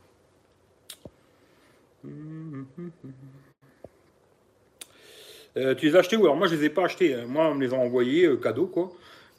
Euh, 5.58 5.76
tu 5.76 5.88
les 5.88 5.96
as 5.96 6.00
achetés 6.00 6.16
où? 6.16 6.24
Alors 6.24 6.38
moi 6.38 6.48
je 6.48 6.56
les 6.56 6.66
ai 6.66 6.70
pas 6.70 6.86
achetés. 6.86 7.14
Hein. 7.14 7.26
Moi 7.28 7.50
on 7.50 7.56
me 7.56 7.66
les 7.66 7.74
a 7.74 7.78
envoyés 7.78 8.26
euh, 8.26 8.38
cadeau 8.38 8.68
quoi. 8.68 8.92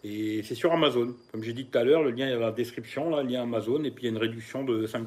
Et 0.05 0.43
c'est 0.43 0.55
sur 0.55 0.73
Amazon. 0.73 1.15
Comme 1.31 1.43
j'ai 1.43 1.53
dit 1.53 1.67
tout 1.67 1.79
à 1.79 1.85
l'heure, 1.85 2.03
le 2.03 2.11
lien 2.11 2.29
est 2.29 2.35
dans 2.35 2.41
la 2.41 2.51
description, 2.51 3.09
là, 3.09 3.23
lien 3.23 3.43
Amazon, 3.43 3.85
et 3.85 3.93
puis 3.93 4.05
il 4.05 4.07
y 4.07 4.09
a 4.09 4.11
une 4.11 4.19
réduction 4.19 4.65
de 4.65 4.85
5%. 4.85 5.07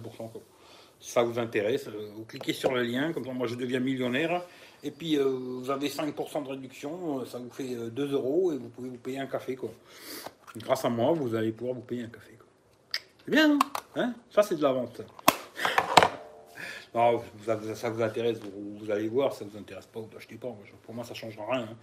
Si 1.01 1.11
ça 1.11 1.21
vous 1.23 1.37
intéresse, 1.37 1.87
euh, 1.87 2.11
vous 2.15 2.23
cliquez 2.23 2.53
sur 2.53 2.73
le 2.73 2.83
lien, 2.83 3.11
comme 3.11 3.25
ça 3.25 3.33
moi 3.33 3.47
je 3.47 3.55
deviens 3.55 3.79
millionnaire. 3.79 4.41
Et 4.83 4.91
puis 4.91 5.17
vous 5.17 5.69
avez 5.71 5.89
5% 5.89 6.43
de 6.43 6.49
réduction, 6.49 7.25
ça 7.25 7.39
vous 7.39 7.49
fait 7.49 7.75
2 7.91 8.13
euros 8.13 8.53
et 8.53 8.57
vous 8.57 8.69
pouvez 8.69 8.89
vous 8.89 8.97
payer 8.97 9.17
un 9.17 9.25
café. 9.25 9.55
Quoi. 9.55 9.71
Grâce 10.57 10.85
à 10.85 10.89
moi, 10.89 11.11
vous 11.11 11.35
allez 11.35 11.51
pouvoir 11.51 11.75
vous 11.75 11.81
payer 11.81 12.03
un 12.03 12.07
café. 12.07 12.37
C'est 13.25 13.31
bien, 13.31 13.57
hein? 13.95 14.13
Ça, 14.29 14.43
c'est 14.43 14.55
de 14.55 14.61
la 14.61 14.71
vente. 14.71 15.01
Non, 16.93 17.21
ça, 17.45 17.89
vous 17.89 18.01
intéresse, 18.01 18.39
vous, 18.39 18.89
allez 18.89 19.09
voir, 19.09 19.33
ça 19.33 19.43
vous 19.43 19.57
intéresse 19.57 19.85
pas, 19.85 19.99
vous 19.99 20.09
n'achetez 20.13 20.37
pas. 20.37 20.55
Pour 20.83 20.95
moi, 20.95 21.03
ça 21.03 21.09
ne 21.09 21.17
changera 21.17 21.45
rien. 21.51 21.63
Hein. 21.63 21.75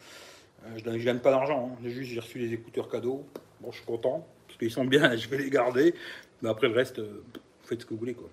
Euh, 0.64 0.78
je 0.82 0.88
ne 0.88 0.96
gagne 0.96 1.19
pas 1.19 1.30
d'argent. 1.30 1.70
Hein. 1.70 1.78
J'ai 1.82 1.90
juste 1.90 2.19
reçu 2.19 2.38
les 2.38 2.50
écouteurs 2.54 2.88
cadeaux. 2.88 3.26
Bon, 3.60 3.70
je 3.70 3.76
suis 3.76 3.84
content, 3.84 4.26
parce 4.46 4.58
qu'ils 4.58 4.70
sont 4.70 4.86
bien, 4.86 5.14
je 5.16 5.28
vais 5.28 5.36
les 5.36 5.50
garder. 5.50 5.94
Mais 6.40 6.48
après, 6.48 6.66
le 6.66 6.74
reste, 6.74 6.98
euh, 6.98 7.22
vous 7.34 7.69
faites 7.69 7.82
ce 7.82 7.86
que 7.86 7.90
vous 7.90 8.00
voulez. 8.00 8.14
quoi. 8.14 8.30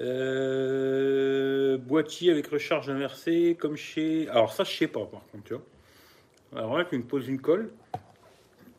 Euh, 0.00 1.76
boîtier 1.78 2.30
avec 2.30 2.46
recharge 2.46 2.88
inversée, 2.88 3.56
comme 3.58 3.76
chez. 3.76 4.28
Alors, 4.28 4.52
ça, 4.52 4.62
je 4.62 4.76
sais 4.76 4.86
pas, 4.86 5.04
par 5.06 5.26
contre, 5.32 5.44
tu 5.44 5.54
vois. 5.54 5.64
Alors 6.54 6.78
là, 6.78 6.84
tu 6.84 6.96
me 6.96 7.02
poses 7.02 7.26
une 7.26 7.40
colle. 7.40 7.70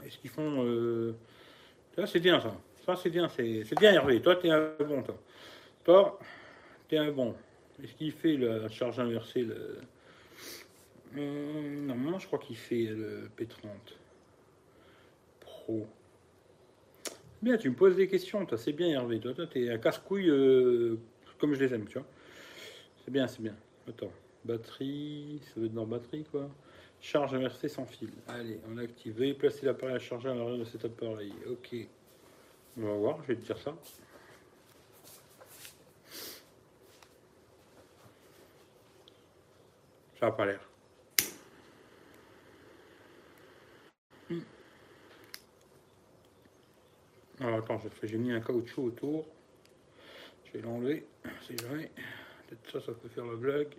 Est-ce 0.05 0.17
qu'ils 0.17 0.29
font 0.29 1.15
c'est 2.05 2.19
bien 2.19 2.39
ça. 2.39 2.55
Ça, 2.85 2.95
c'est 2.95 3.09
bien. 3.09 3.27
C'est 3.29 3.79
bien, 3.79 3.93
Hervé. 3.93 4.21
Toi, 4.21 4.35
t'es 4.35 4.49
un 4.49 4.71
bon, 4.79 5.03
toi. 5.03 5.17
Toi, 5.83 6.19
t'es 6.87 6.97
un 6.97 7.11
bon. 7.11 7.35
Est-ce 7.83 7.93
qu'il 7.93 8.11
fait 8.11 8.37
la 8.37 8.69
charge 8.69 8.99
inversée 8.99 9.43
le... 9.43 9.77
Hum, 11.17 11.87
normalement, 11.87 12.19
je 12.19 12.27
crois 12.27 12.39
qu'il 12.39 12.55
fait 12.55 12.85
le 12.85 13.29
P30 13.37 13.67
Pro. 15.39 15.87
Bien, 17.41 17.57
tu 17.57 17.69
me 17.69 17.75
poses 17.75 17.95
des 17.95 18.07
questions, 18.07 18.45
toi. 18.45 18.57
C'est 18.57 18.73
bien, 18.73 18.89
Hervé. 18.89 19.19
Toi, 19.19 19.33
toi, 19.33 19.47
t'es 19.47 19.69
un 19.69 19.77
casse-couille 19.77 20.29
euh, 20.29 20.97
comme 21.37 21.53
je 21.53 21.59
les 21.59 21.73
aime, 21.73 21.87
tu 21.87 21.97
vois. 21.97 22.07
C'est 23.03 23.11
bien, 23.11 23.27
c'est 23.27 23.41
bien. 23.41 23.55
Attends. 23.87 24.11
Batterie, 24.45 25.41
ça 25.43 25.59
veut 25.59 25.69
dans 25.69 25.85
batterie, 25.85 26.25
quoi. 26.31 26.49
Charge 27.01 27.33
inversée 27.33 27.69
sans 27.69 27.85
fil. 27.85 28.11
Allez, 28.27 28.59
on 28.67 28.77
active. 28.77 29.17
Veuillez 29.17 29.33
placer 29.33 29.65
l'appareil 29.65 29.95
à 29.95 29.99
charger 29.99 30.29
à 30.29 30.33
l'arrière 30.33 30.57
de 30.57 30.65
cet 30.65 30.83
appareil. 30.83 31.33
Ok. 31.47 31.75
On 32.77 32.81
va 32.81 32.93
voir, 32.93 33.23
je 33.23 33.29
vais 33.29 33.35
te 33.35 33.45
dire 33.45 33.57
ça. 33.57 33.73
Ça 40.19 40.25
n'a 40.25 40.31
pas 40.33 40.45
l'air. 40.45 40.59
Hmm. 44.29 44.41
Alors 47.39 47.59
attends, 47.59 47.81
j'ai 48.03 48.17
mis 48.17 48.33
un 48.33 48.41
caoutchouc 48.41 48.83
autour. 48.83 49.25
Je 50.45 50.51
vais 50.57 50.61
l'enlever, 50.61 51.07
c'est 51.47 51.59
jamais. 51.61 51.89
Peut-être 52.47 52.71
ça, 52.71 52.81
ça 52.81 52.91
peut 52.91 53.07
faire 53.07 53.25
la 53.25 53.35
blague. 53.35 53.73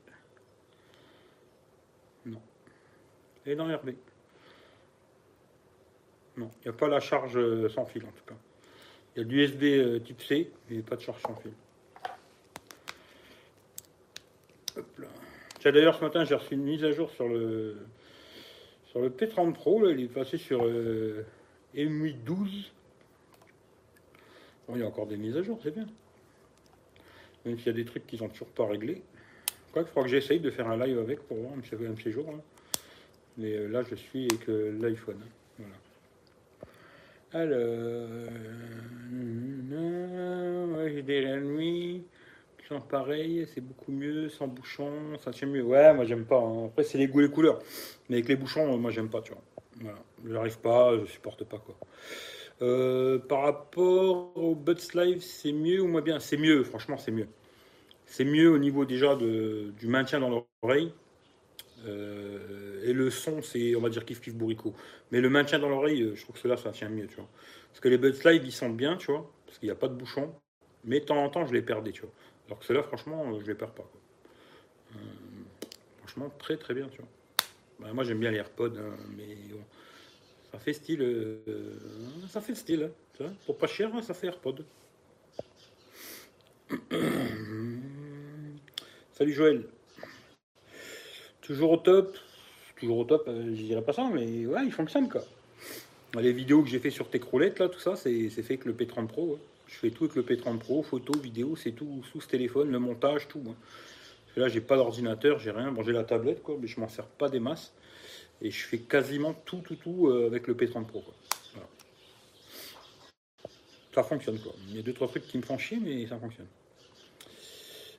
Non 2.25 2.41
et 3.47 3.55
dans 3.55 3.65
RB. 3.65 3.91
Non, 6.37 6.51
il 6.61 6.69
n'y 6.71 6.75
a 6.75 6.79
pas 6.79 6.89
la 6.89 7.01
charge 7.01 7.37
euh, 7.37 7.69
sans 7.69 7.85
fil 7.85 8.05
en 8.05 8.13
tout 8.13 8.25
cas. 8.27 8.37
Il 9.15 9.23
y 9.23 9.25
a 9.25 9.29
l'USB 9.29 9.63
euh, 9.63 9.99
type 9.99 10.23
C, 10.23 10.51
mais 10.69 10.83
pas 10.83 10.97
de 10.97 11.01
charge 11.01 11.21
sans 11.23 11.35
fil. 11.37 11.53
Tiens, 15.59 15.73
d'ailleurs, 15.73 15.97
ce 15.97 16.03
matin, 16.03 16.25
j'ai 16.25 16.35
reçu 16.35 16.55
une 16.55 16.63
mise 16.63 16.85
à 16.85 16.93
jour 16.93 17.11
sur 17.11 17.29
le, 17.29 17.77
sur 18.87 19.01
le 19.01 19.11
P30 19.11 19.53
Pro. 19.53 19.87
il 19.91 20.05
est 20.05 20.09
passé 20.09 20.39
sur 20.39 20.65
euh, 20.65 21.27
M8 21.75 22.25
12. 22.25 22.73
Bon, 24.67 24.77
il 24.77 24.81
y 24.81 24.83
a 24.83 24.87
encore 24.87 25.07
des 25.07 25.17
mises 25.17 25.37
à 25.37 25.43
jour, 25.43 25.59
c'est 25.63 25.75
bien. 25.75 25.87
Même 27.45 27.59
s'il 27.59 27.67
y 27.67 27.71
a 27.71 27.75
des 27.75 27.85
trucs 27.85 28.07
qui 28.07 28.17
sont 28.17 28.29
toujours 28.29 28.49
pas 28.49 28.67
réglés. 28.67 29.03
Quoi, 29.73 29.83
il 29.83 29.89
faudra 29.89 30.05
que 30.05 30.09
j'essaye 30.09 30.41
de 30.41 30.51
faire 30.51 30.69
un 30.69 30.77
live 30.77 30.99
avec 30.99 31.21
pour 31.21 31.37
voir 31.37 31.53
un 31.53 31.59
de 31.59 32.01
ces 32.01 32.11
jours. 32.11 32.31
Là. 32.33 32.39
Mais 33.37 33.53
euh, 33.55 33.69
là, 33.69 33.83
je 33.83 33.95
suis 33.95 34.29
avec 34.31 34.49
euh, 34.49 34.77
l'iPhone. 34.81 35.21
Voilà. 35.59 35.75
Alors, 37.33 38.09
ouais, 40.77 40.93
j'ai 40.93 41.03
des 41.03 41.37
nuit 41.41 42.03
qui 42.59 42.67
sont 42.67 42.83
c'est 43.55 43.61
beaucoup 43.61 43.93
mieux, 43.93 44.29
sans 44.29 44.49
bouchon, 44.49 44.93
ça 45.23 45.31
tient 45.31 45.49
mieux. 45.49 45.63
Ouais, 45.63 45.95
moi 45.95 46.05
j'aime 46.05 46.25
pas. 46.25 46.39
Hein. 46.39 46.67
Après, 46.67 46.83
c'est 46.83 46.99
les 46.99 47.07
goûts 47.07 47.21
les 47.21 47.31
couleurs. 47.31 47.61
Mais 48.09 48.17
avec 48.17 48.29
les 48.29 48.37
bouchons, 48.37 48.77
moi 48.79 48.91
j'aime 48.91 49.09
pas, 49.09 49.23
tu 49.23 49.33
vois. 49.33 49.43
Voilà. 49.81 49.99
Je 50.27 50.33
n'arrive 50.33 50.59
pas, 50.59 50.99
je 50.99 51.07
supporte 51.07 51.45
pas, 51.45 51.59
quoi. 51.59 51.77
Euh, 52.63 53.19
par 53.19 53.43
rapport 53.43 54.37
au 54.37 54.55
Buds 54.55 54.93
Live, 54.95 55.23
c'est 55.23 55.53
mieux 55.53 55.81
ou 55.81 55.87
moins 55.87 56.03
bien? 56.03 56.21
C'est 56.21 56.37
mieux, 56.37 56.63
franchement, 56.65 56.99
c'est 56.99 57.11
mieux. 57.13 57.29
C'est 58.07 58.25
mieux 58.25 58.51
au 58.51 58.59
niveau 58.59 58.85
déjà 58.85 59.15
de, 59.15 59.73
du 59.79 59.87
maintien 59.87 60.21
dans 60.21 60.45
l'oreille. 60.63 60.93
Euh, 61.87 62.83
et 62.85 62.93
le 62.93 63.11
son, 63.11 63.43
c'est, 63.43 63.75
on 63.75 63.81
va 63.81 63.89
dire, 63.89 64.05
kiff 64.05 64.21
kiff 64.21 64.35
bourricot. 64.35 64.75
Mais 65.11 65.21
le 65.21 65.31
maintien 65.31 65.59
dans 65.59 65.69
l'oreille, 65.69 66.03
euh, 66.03 66.15
je 66.15 66.23
trouve 66.23 66.35
que 66.35 66.41
cela, 66.41 66.57
ça 66.57 66.71
tient 66.71 66.89
mieux, 66.89 67.07
tu 67.07 67.17
vois. 67.17 67.29
Parce 67.69 67.81
que 67.81 67.89
les 67.89 67.99
Buds 67.99 68.23
Live, 68.25 68.43
ils 68.45 68.53
sentent 68.53 68.77
bien, 68.77 68.97
tu 68.97 69.11
vois, 69.13 69.31
parce 69.47 69.59
qu'il 69.59 69.67
n'y 69.69 69.73
a 69.73 69.77
pas 69.77 69.89
de 69.89 69.95
bouchon. 69.95 70.35
Mais 70.85 71.01
de 71.01 71.05
temps 71.05 71.23
en 71.23 71.29
temps, 71.29 71.47
je 71.47 71.53
les 71.53 71.63
perdais, 71.63 71.93
tu 71.93 72.03
vois. 72.03 72.13
Alors 72.47 72.59
que 72.59 72.65
ceux-là, 72.65 72.83
franchement, 72.83 73.39
je 73.39 73.47
les 73.47 73.55
perds 73.55 73.73
pas. 73.73 73.89
franchement, 75.99 76.31
très 76.39 76.57
très 76.57 76.75
bien, 76.75 76.89
tu 76.89 76.99
vois. 76.99 77.09
Bah, 77.81 77.93
moi, 77.93 78.05
j'aime 78.05 78.21
bien 78.21 78.31
les 78.31 78.39
AirPods, 78.39 78.77
hein, 78.77 78.97
mais 79.17 79.37
ça 80.53 80.59
fait 80.59 80.73
style. 80.73 81.03
Euh, 81.03 81.39
ça 82.29 82.41
fait 82.41 82.55
style, 82.55 82.85
hein, 82.85 82.91
tu 83.15 83.23
vois. 83.23 83.33
Pour 83.47 83.57
pas 83.59 83.67
cher, 83.67 83.91
ça 84.03 84.15
fait 84.15 84.27
AirPod. 84.29 84.65
Salut 89.13 89.33
Joël. 89.33 89.67
Toujours 91.51 91.73
au 91.73 91.77
top. 91.79 92.17
Toujours 92.77 92.99
au 92.99 93.05
top, 93.05 93.25
euh, 93.27 93.57
je 93.57 93.63
dirais 93.63 93.83
pas 93.83 93.93
ça, 93.93 94.09
mais 94.15 94.47
ouais, 94.47 94.65
il 94.65 94.71
fonctionne 94.71 95.09
quoi. 95.09 95.25
Les 96.15 96.33
vidéos 96.33 96.63
que 96.63 96.69
j'ai 96.69 96.79
fait 96.79 96.91
sur 96.91 97.11
Techroulette, 97.11 97.59
là, 97.59 97.69
tout 97.69 97.81
ça, 97.81 97.97
c'est 97.97 98.29
fait 98.29 98.55
avec 98.55 98.65
le 98.67 98.73
P30 98.73 99.09
Pro. 99.09 99.37
Je 99.67 99.75
fais 99.75 99.91
tout 99.91 100.05
avec 100.05 100.15
le 100.15 100.23
P30 100.23 100.59
Pro, 100.59 100.85
photo, 100.85 101.13
vidéo, 101.19 101.57
c'est 101.57 101.73
tout 101.73 102.05
sous 102.13 102.21
ce 102.21 102.29
téléphone, 102.29 102.71
le 102.71 102.79
montage, 102.79 103.27
tout. 103.27 103.43
là, 104.37 104.47
j'ai 104.47 104.61
pas 104.61 104.77
d'ordinateur, 104.77 105.41
j'ai 105.41 105.51
rien. 105.51 105.73
Bon, 105.73 105.83
j'ai 105.83 105.91
la 105.91 106.05
tablette, 106.05 106.41
quoi, 106.41 106.57
mais 106.61 106.69
je 106.69 106.79
m'en 106.79 106.89
sers 106.89 107.07
pas 107.07 107.29
des 107.29 107.41
masses. 107.41 107.73
Et 108.41 108.53
je 108.53 108.65
fais 108.65 108.79
quasiment 108.79 109.35
tout, 109.45 109.59
tout, 109.59 109.75
tout 109.75 110.07
euh, 110.07 110.29
avec 110.29 110.47
le 110.47 110.55
P30 110.55 110.85
Pro. 110.85 111.03
Ça 113.93 114.05
fonctionne, 114.05 114.39
quoi. 114.39 114.53
Il 114.69 114.77
y 114.77 114.79
a 114.79 114.83
deux, 114.83 114.93
trois 114.93 115.09
trucs 115.09 115.27
qui 115.27 115.37
me 115.37 115.43
font 115.43 115.59
chier, 115.59 115.81
mais 115.83 116.07
ça 116.07 116.17
fonctionne. 116.17 116.47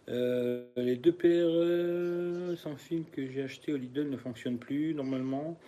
Euh, 0.10 0.66
les 0.78 0.96
deux 0.96 1.12
PRE 1.12 2.58
sans 2.58 2.76
fil 2.76 3.06
que 3.12 3.28
j'ai 3.28 3.44
acheté 3.44 3.72
au 3.72 3.78
Lidl 3.78 4.10
ne 4.10 4.18
fonctionnent 4.18 4.58
plus 4.58 4.94
normalement. 4.94 5.60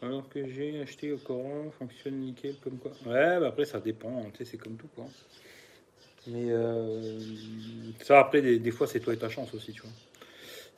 Alors 0.00 0.28
que 0.28 0.48
j'ai 0.48 0.80
acheté 0.80 1.12
au 1.12 1.18
Coran, 1.18 1.70
fonctionne 1.78 2.18
nickel 2.18 2.56
comme 2.62 2.78
quoi. 2.78 2.90
Ouais, 3.06 3.38
bah 3.38 3.48
après 3.48 3.64
ça 3.64 3.78
dépend, 3.78 4.24
tu 4.32 4.38
sais, 4.38 4.50
c'est 4.50 4.58
comme 4.58 4.76
tout 4.76 4.88
quoi. 4.96 5.06
Mais 6.26 6.50
euh, 6.50 7.20
ça 8.02 8.18
après, 8.18 8.42
des, 8.42 8.70
fois 8.72 8.88
c'est 8.88 8.98
toi 8.98 9.14
et 9.14 9.16
ta 9.16 9.28
chance 9.28 9.54
aussi, 9.54 9.72
tu 9.72 9.82
vois. 9.82 9.90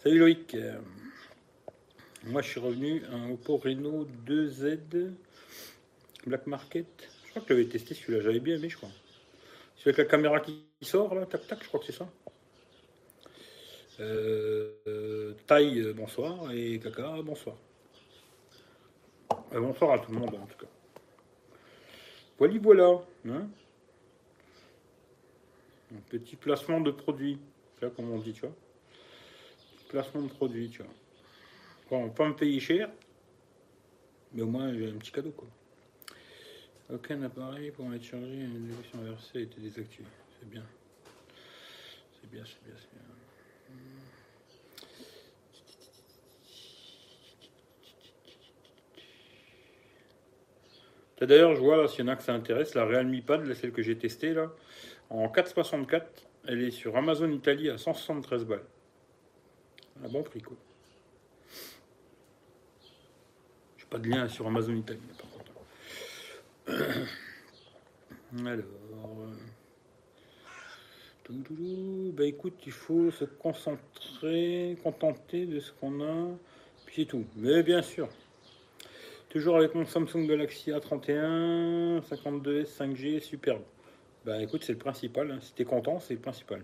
Salut 0.02 0.18
Loïc. 0.18 0.54
Euh, 0.54 0.78
moi 2.24 2.42
je 2.42 2.50
suis 2.50 2.60
revenu 2.60 3.02
un 3.10 3.30
Oppo 3.30 3.56
Reno 3.56 4.06
2Z 4.26 5.12
Black 6.26 6.46
Market. 6.46 6.86
Je 7.24 7.30
crois 7.30 7.42
que 7.42 7.46
tu 7.46 7.52
l'avais 7.54 7.66
testé 7.66 7.94
celui-là, 7.94 8.20
j'avais 8.20 8.40
bien 8.40 8.56
aimé, 8.56 8.68
je 8.68 8.76
crois. 8.76 8.90
C'est 9.78 9.88
avec 9.88 9.98
la 9.98 10.04
caméra 10.04 10.40
qui 10.40 10.64
sort 10.82 11.14
là, 11.14 11.24
tac 11.24 11.46
tac, 11.46 11.62
je 11.62 11.68
crois 11.68 11.80
que 11.80 11.86
c'est 11.86 11.92
ça. 11.92 12.08
Euh, 14.00 15.34
taille, 15.46 15.92
bonsoir. 15.94 16.50
Et 16.52 16.80
Caca, 16.80 17.22
bonsoir. 17.22 17.56
Euh, 19.52 19.60
bonsoir 19.60 19.92
à 19.92 19.98
tout 19.98 20.10
le 20.12 20.18
monde 20.18 20.34
en 20.34 20.46
tout 20.46 20.58
cas. 20.58 20.66
Voilà, 22.38 22.58
voilà. 22.60 23.00
Hein. 23.28 23.48
un 25.94 26.00
petit 26.08 26.34
placement 26.36 26.80
de 26.80 26.90
produit. 26.90 27.38
Tu 27.78 27.86
vois, 27.86 27.94
comme 27.94 28.10
on 28.10 28.18
dit, 28.18 28.32
tu 28.32 28.40
vois. 28.40 28.54
Placement 29.88 30.22
de 30.22 30.28
produit, 30.28 30.70
tu 30.70 30.82
vois. 30.82 30.92
Bon, 31.90 32.10
pas 32.10 32.26
me 32.26 32.34
payer 32.34 32.58
cher, 32.58 32.90
mais 34.32 34.42
au 34.42 34.46
moins 34.46 34.72
j'ai 34.74 34.88
un 34.88 34.94
petit 34.94 35.12
cadeau, 35.12 35.30
quoi. 35.30 35.46
Aucun 36.92 37.22
appareil 37.22 37.70
pour 37.70 37.92
être 37.94 38.02
chargé, 38.02 38.34
une 38.34 38.66
direction 38.66 38.98
inversée 39.00 39.42
été 39.42 39.60
désactivé. 39.60 40.08
C'est 40.38 40.48
bien. 40.48 40.64
C'est 42.20 42.30
bien, 42.30 42.42
c'est 42.44 42.64
bien, 42.66 42.74
c'est 42.76 42.90
bien. 42.90 43.13
D'ailleurs, 51.20 51.54
je 51.54 51.60
vois 51.60 51.88
s'il 51.88 52.04
y 52.04 52.08
en 52.08 52.12
a 52.12 52.16
que 52.16 52.22
ça 52.22 52.34
intéresse, 52.34 52.74
la 52.74 52.84
Realme 52.84 53.20
Pad, 53.22 53.52
celle 53.54 53.72
que 53.72 53.82
j'ai 53.82 53.96
testée 53.96 54.34
là, 54.34 54.50
en 55.10 55.28
4,64, 55.28 56.02
elle 56.46 56.62
est 56.62 56.70
sur 56.70 56.96
Amazon 56.96 57.30
Italie 57.30 57.70
à 57.70 57.78
173 57.78 58.44
balles. 58.44 58.64
Un 60.04 60.08
bon 60.08 60.22
prix 60.22 60.42
quoi. 60.42 60.56
J'ai 63.78 63.86
pas 63.86 63.98
de 63.98 64.08
lien 64.08 64.28
sur 64.28 64.46
Amazon 64.46 64.74
Italie 64.74 65.00
par 65.18 65.30
contre. 65.30 65.52
Alors. 68.46 68.64
Bah 71.30 72.24
écoute, 72.26 72.60
il 72.66 72.72
faut 72.72 73.10
se 73.10 73.24
concentrer, 73.24 74.76
contenter 74.82 75.46
de 75.46 75.58
ce 75.58 75.72
qu'on 75.72 76.02
a, 76.02 76.36
puis 76.84 76.96
c'est 76.96 77.04
tout. 77.06 77.24
Mais 77.36 77.62
bien 77.62 77.80
sûr, 77.80 78.08
Toujours 79.34 79.56
avec 79.56 79.74
mon 79.74 79.84
Samsung 79.84 80.28
Galaxy 80.28 80.70
A31, 80.70 82.02
52S, 82.08 82.68
5G, 82.78 83.18
superbe. 83.18 83.62
Bah 84.24 84.40
écoute, 84.40 84.62
c'est 84.62 84.74
le 84.74 84.78
principal. 84.78 85.28
Hein. 85.28 85.38
Si 85.40 85.52
t'es 85.54 85.64
content, 85.64 85.98
c'est 85.98 86.14
le 86.14 86.20
principal. 86.20 86.62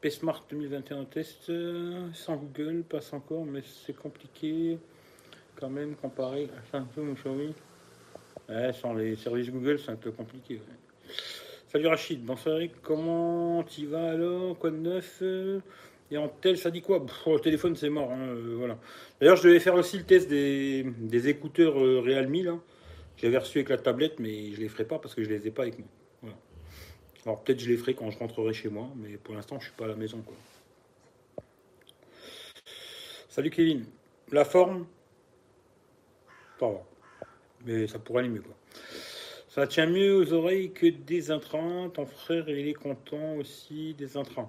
P-Smart 0.00 0.44
2021 0.48 1.06
test, 1.06 1.50
sans 2.14 2.36
Google, 2.36 2.84
passe 2.88 3.12
encore, 3.12 3.44
mais 3.44 3.62
c'est 3.64 3.96
compliqué 3.96 4.78
quand 5.56 5.70
même 5.70 5.96
comparé 5.96 6.48
à 6.56 6.62
Samsung 6.70 7.16
Xiaomi. 7.16 7.52
Ouais, 8.48 8.72
sans 8.72 8.94
les 8.94 9.16
services 9.16 9.50
Google, 9.50 9.80
c'est 9.80 9.90
un 9.90 9.96
peu 9.96 10.12
compliqué. 10.12 10.62
Salut 11.66 11.88
Rachid, 11.88 12.24
bonsoir 12.24 12.58
Eric, 12.58 12.80
comment 12.80 13.64
tu 13.64 13.86
vas 13.86 14.10
alors? 14.10 14.56
Quoi 14.56 14.70
de 14.70 14.76
neuf? 14.76 15.20
Et 16.10 16.16
en 16.16 16.28
tel, 16.28 16.58
ça 16.58 16.70
dit 16.70 16.82
quoi? 16.82 17.04
Le 17.26 17.38
téléphone, 17.38 17.76
c'est 17.76 17.90
mort. 17.90 18.10
Hein, 18.10 18.20
euh, 18.20 18.54
voilà. 18.58 18.78
D'ailleurs, 19.20 19.36
je 19.36 19.48
devais 19.48 19.60
faire 19.60 19.74
aussi 19.74 19.96
le 19.96 20.04
test 20.04 20.28
des, 20.28 21.28
écouteurs 21.28 21.78
euh, 21.78 22.00
Realme. 22.00 22.42
Là. 22.42 22.58
J'avais 23.16 23.38
reçu 23.38 23.58
avec 23.58 23.68
la 23.68 23.78
tablette, 23.78 24.18
mais 24.18 24.50
je 24.52 24.56
ne 24.56 24.62
les 24.62 24.68
ferai 24.68 24.84
pas 24.84 24.98
parce 24.98 25.14
que 25.14 25.22
je 25.22 25.28
ne 25.28 25.34
les 25.36 25.46
ai 25.46 25.50
pas 25.50 25.62
avec 25.62 25.78
moi. 25.78 25.88
Alors 27.26 27.42
peut-être 27.42 27.60
je 27.60 27.68
les 27.68 27.76
ferai 27.76 27.94
quand 27.94 28.10
je 28.10 28.18
rentrerai 28.18 28.54
chez 28.54 28.70
moi, 28.70 28.88
mais 28.96 29.16
pour 29.18 29.34
l'instant, 29.34 29.56
je 29.56 29.66
ne 29.66 29.68
suis 29.68 29.76
pas 29.76 29.84
à 29.84 29.88
la 29.88 29.94
maison. 29.94 30.22
Quoi. 30.22 30.34
Salut 33.28 33.50
Kevin. 33.50 33.84
La 34.32 34.44
forme? 34.44 34.86
Pas 36.58 36.82
Mais 37.66 37.86
ça 37.86 37.98
pourrait 37.98 38.20
aller 38.20 38.30
mieux. 38.30 38.42
Quoi. 38.42 38.54
Ça 39.48 39.66
tient 39.66 39.86
mieux 39.86 40.16
aux 40.16 40.32
oreilles 40.32 40.72
que 40.72 40.86
des 40.86 41.30
intrants. 41.30 41.90
Ton 41.90 42.06
frère, 42.06 42.48
il 42.48 42.68
est 42.68 42.74
content 42.74 43.34
aussi 43.36 43.94
des 43.94 44.16
intrants. 44.16 44.48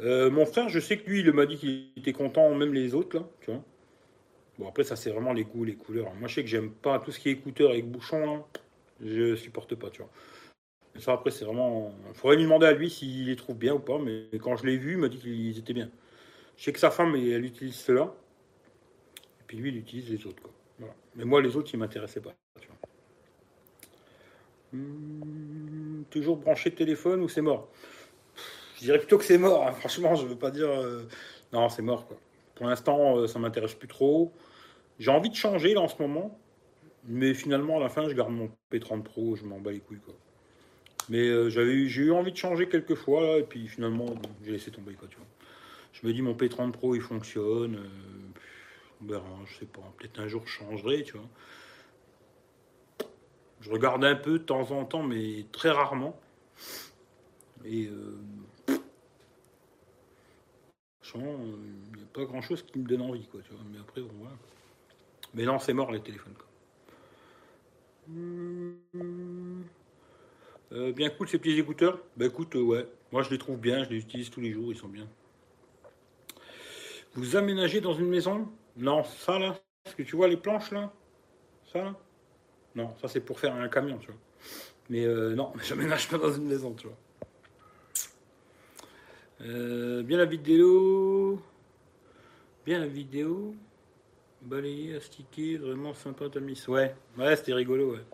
Euh, 0.00 0.30
mon 0.30 0.46
frère, 0.46 0.68
je 0.68 0.78
sais 0.78 0.98
que 0.98 1.08
lui, 1.08 1.20
il 1.20 1.32
m'a 1.32 1.46
dit 1.46 1.56
qu'il 1.56 1.90
était 1.96 2.12
content, 2.12 2.54
même 2.54 2.72
les 2.72 2.94
autres, 2.94 3.18
là, 3.18 3.28
tu 3.40 3.50
vois. 3.50 3.62
Bon, 4.58 4.68
après, 4.68 4.84
ça, 4.84 4.96
c'est 4.96 5.10
vraiment 5.10 5.32
les 5.32 5.44
goûts, 5.44 5.64
les 5.64 5.74
couleurs. 5.76 6.12
Moi, 6.14 6.28
je 6.28 6.34
sais 6.36 6.42
que 6.42 6.48
j'aime 6.48 6.70
pas 6.70 6.98
tout 6.98 7.12
ce 7.12 7.18
qui 7.18 7.28
est 7.28 7.32
écouteur 7.32 7.70
avec 7.70 7.86
bouchon, 7.88 8.20
là. 8.20 8.44
Je 9.00 9.36
supporte 9.36 9.74
pas, 9.76 9.90
tu 9.90 10.02
vois. 10.02 10.10
Ça, 10.98 11.12
après, 11.12 11.30
c'est 11.30 11.44
vraiment. 11.44 11.94
Il 12.08 12.14
faudrait 12.14 12.36
lui 12.36 12.42
demander 12.44 12.66
à 12.66 12.72
lui 12.72 12.90
s'il 12.90 13.26
les 13.26 13.36
trouve 13.36 13.56
bien 13.56 13.74
ou 13.74 13.78
pas, 13.78 13.98
mais 13.98 14.26
quand 14.38 14.56
je 14.56 14.66
l'ai 14.66 14.76
vu, 14.76 14.92
il 14.92 14.98
m'a 14.98 15.08
dit 15.08 15.18
qu'ils 15.18 15.56
étaient 15.58 15.74
bien. 15.74 15.90
Je 16.56 16.64
sais 16.64 16.72
que 16.72 16.80
sa 16.80 16.90
femme, 16.90 17.14
elle 17.14 17.44
utilise 17.44 17.76
cela. 17.76 18.12
Et 19.40 19.44
puis 19.46 19.58
lui, 19.58 19.68
il 19.70 19.76
utilise 19.76 20.10
les 20.10 20.26
autres. 20.26 20.42
Mais 21.14 21.24
moi, 21.24 21.40
les 21.40 21.56
autres, 21.56 21.70
ils 21.72 21.78
m'intéressaient 21.78 22.20
pas, 22.20 22.34
tu 22.60 22.68
vois. 22.68 22.76
Hmm, 24.72 26.02
toujours 26.10 26.36
branché 26.36 26.72
téléphone 26.72 27.22
ou 27.22 27.28
c'est 27.28 27.40
mort? 27.40 27.68
Je 28.78 28.84
dirais 28.84 28.98
plutôt 28.98 29.18
que 29.18 29.24
c'est 29.24 29.38
mort. 29.38 29.66
Hein. 29.66 29.72
Franchement, 29.72 30.14
je 30.14 30.26
veux 30.26 30.38
pas 30.38 30.50
dire. 30.50 30.70
Euh, 30.70 31.02
non, 31.52 31.68
c'est 31.68 31.82
mort. 31.82 32.06
Quoi. 32.06 32.16
Pour 32.54 32.66
l'instant, 32.66 33.18
euh, 33.18 33.26
ça 33.26 33.38
m'intéresse 33.38 33.74
plus 33.74 33.88
trop. 33.88 34.32
J'ai 34.98 35.10
envie 35.10 35.30
de 35.30 35.34
changer 35.34 35.74
là 35.74 35.80
en 35.80 35.88
ce 35.88 36.00
moment. 36.00 36.38
Mais 37.04 37.34
finalement, 37.34 37.78
à 37.78 37.80
la 37.80 37.88
fin, 37.88 38.08
je 38.08 38.14
garde 38.14 38.30
mon 38.30 38.50
P30 38.70 39.02
Pro. 39.02 39.34
Je 39.34 39.44
m'en 39.44 39.58
bats 39.58 39.72
les 39.72 39.80
couilles. 39.80 40.00
Quoi. 40.00 40.14
Mais 41.08 41.26
euh, 41.26 41.48
j'ai 41.48 41.62
eu 41.62 42.12
envie 42.12 42.32
de 42.32 42.36
changer 42.36 42.68
quelques 42.68 42.94
fois. 42.94 43.38
et 43.38 43.42
puis 43.42 43.66
finalement, 43.66 44.06
j'ai 44.44 44.52
laissé 44.52 44.70
tomber. 44.70 44.94
Quoi, 44.94 45.08
tu 45.08 45.16
vois. 45.16 45.26
Je 45.92 46.06
me 46.06 46.12
dis, 46.12 46.22
mon 46.22 46.34
P30 46.34 46.70
Pro, 46.70 46.94
il 46.94 47.00
fonctionne. 47.00 47.80
on 49.02 49.06
verra, 49.06 49.24
je 49.46 49.58
sais 49.58 49.66
pas. 49.66 49.92
Peut-être 49.98 50.20
un 50.20 50.28
jour, 50.28 50.42
je 50.46 50.52
changerai. 50.52 51.02
Tu 51.02 51.16
vois. 51.16 51.26
Je 53.60 53.70
regarde 53.70 54.04
un 54.04 54.14
peu 54.14 54.38
de 54.38 54.44
temps 54.44 54.70
en 54.70 54.84
temps, 54.84 55.02
mais 55.02 55.46
très 55.50 55.70
rarement. 55.70 56.20
Et 57.64 57.90
il 61.14 61.96
n'y 61.96 62.02
a 62.02 62.06
pas 62.12 62.24
grand 62.24 62.42
chose 62.42 62.62
qui 62.62 62.78
me 62.78 62.86
donne 62.86 63.02
envie, 63.02 63.26
quoi. 63.26 63.40
Mais 63.72 63.78
après, 63.78 64.00
bon, 64.00 64.10
voilà. 64.18 64.36
Mais 65.34 65.44
non, 65.44 65.58
c'est 65.58 65.72
mort 65.72 65.92
les 65.92 66.00
téléphones. 66.00 66.34
Euh, 70.72 70.92
bien 70.92 71.10
cool 71.10 71.28
ces 71.28 71.38
petits 71.38 71.58
écouteurs. 71.58 71.98
Bah 72.16 72.26
écoute, 72.26 72.54
euh, 72.56 72.62
ouais, 72.62 72.86
moi 73.12 73.22
je 73.22 73.30
les 73.30 73.38
trouve 73.38 73.58
bien, 73.58 73.84
je 73.84 73.90
les 73.90 73.98
utilise 73.98 74.30
tous 74.30 74.40
les 74.40 74.52
jours, 74.52 74.72
ils 74.72 74.78
sont 74.78 74.88
bien. 74.88 75.06
Vous 77.14 77.36
aménagez 77.36 77.80
dans 77.80 77.94
une 77.94 78.08
maison? 78.08 78.48
Non, 78.76 79.04
ça 79.04 79.38
là, 79.38 79.58
est-ce 79.84 79.96
que 79.96 80.02
tu 80.02 80.16
vois 80.16 80.28
les 80.28 80.36
planches 80.36 80.70
là? 80.70 80.92
Ça 81.72 81.84
là? 81.84 81.94
Non, 82.74 82.94
ça 83.00 83.08
c'est 83.08 83.20
pour 83.20 83.40
faire 83.40 83.54
un 83.54 83.68
camion, 83.68 83.98
tu 83.98 84.06
vois. 84.08 84.20
Mais 84.90 85.04
euh, 85.04 85.34
non, 85.34 85.52
j'aménage 85.62 86.08
pas 86.08 86.18
dans 86.18 86.32
une 86.32 86.46
maison, 86.46 86.74
tu 86.74 86.86
vois. 86.86 86.96
Euh, 89.40 90.02
bien 90.02 90.18
la 90.18 90.24
vidéo. 90.24 91.40
Bien 92.66 92.80
la 92.80 92.86
vidéo. 92.86 93.54
Balayé, 94.42 94.96
astiqué, 94.96 95.56
vraiment 95.56 95.94
sympa 95.94 96.28
Tamis. 96.28 96.64
Ouais, 96.68 96.94
ouais, 97.16 97.36
c'était 97.36 97.52
rigolo, 97.52 97.92
ouais. 97.92 98.04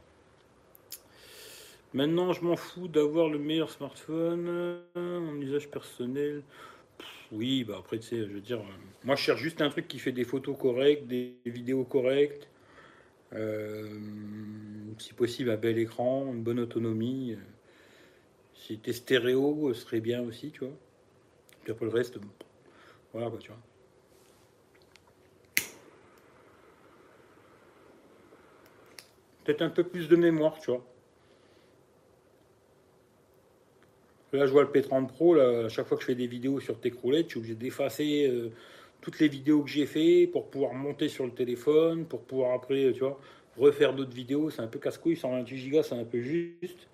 Maintenant, 1.93 2.33
je 2.33 2.43
m'en 2.43 2.57
fous 2.57 2.89
d'avoir 2.89 3.29
le 3.29 3.39
meilleur 3.39 3.71
smartphone 3.71 4.81
en 4.97 5.41
usage 5.41 5.69
personnel. 5.69 6.43
oui, 7.33 7.65
bah 7.65 7.77
après, 7.79 7.99
tu 7.99 8.09
sais, 8.09 8.19
je 8.19 8.33
veux 8.33 8.41
dire, 8.41 8.59
euh, 8.61 8.75
moi 9.05 9.17
je 9.17 9.23
cherche 9.23 9.41
juste 9.41 9.61
un 9.63 9.71
truc 9.71 9.89
qui 9.89 9.99
fait 9.99 10.13
des 10.13 10.25
photos 10.25 10.57
correctes, 10.59 11.07
des 11.07 11.35
vidéos 11.47 11.85
correctes. 11.85 12.49
Euh, 13.33 13.89
si 14.99 15.15
possible, 15.15 15.51
un 15.51 15.57
bel 15.57 15.79
écran, 15.79 16.33
une 16.33 16.43
bonne 16.43 16.61
autonomie. 16.61 17.37
Si 18.55 18.75
c'était 18.75 18.93
stéréo, 18.93 19.73
ce 19.75 19.81
serait 19.83 20.01
bien 20.01 20.23
aussi, 20.23 20.51
tu 20.51 20.61
vois. 20.61 20.75
Puis 21.65 21.73
après 21.73 21.87
le 21.87 21.93
reste, 21.93 22.19
voilà 23.13 23.31
quoi, 23.31 23.39
tu 23.39 23.49
vois. 23.49 23.59
Peut-être 29.45 29.63
un 29.63 29.71
peu 29.71 29.85
plus 29.85 30.09
de 30.09 30.17
mémoire, 30.17 30.59
tu 30.59 30.71
vois. 30.71 30.85
Là, 34.33 34.47
je 34.47 34.53
vois 34.53 34.63
le 34.63 34.69
P30 34.69 35.07
Pro, 35.07 35.35
là, 35.35 35.67
à 35.67 35.69
chaque 35.69 35.87
fois 35.87 35.97
que 35.97 36.03
je 36.03 36.07
fais 36.07 36.15
des 36.15 36.27
vidéos 36.27 36.61
sur 36.61 36.81
Techroulette, 36.81 37.27
je 37.27 37.31
suis 37.31 37.39
obligé 37.39 37.55
d'effacer 37.55 38.27
euh, 38.27 38.51
toutes 39.01 39.21
les 39.21 39.29
vidéos 39.29 39.63
que 39.63 39.71
j'ai 39.71 39.87
fait 39.87 40.27
pour 40.27 40.51
pouvoir 40.51 40.75
monter 40.75 41.09
sur 41.09 41.25
le 41.25 41.31
téléphone, 41.31 42.05
pour 42.05 42.23
pouvoir 42.23 42.53
après, 42.53 42.93
tu 42.93 43.01
vois, 43.01 43.21
refaire 43.57 43.95
d'autres 43.95 44.15
vidéos. 44.15 44.51
C'est 44.51 44.63
un 44.63 44.67
peu 44.67 44.79
casse-couille, 44.81 45.17
128 45.17 45.71
Go, 45.71 45.83
c'est 45.83 45.95
un 45.95 46.05
peu 46.05 46.21
juste. 46.21 46.89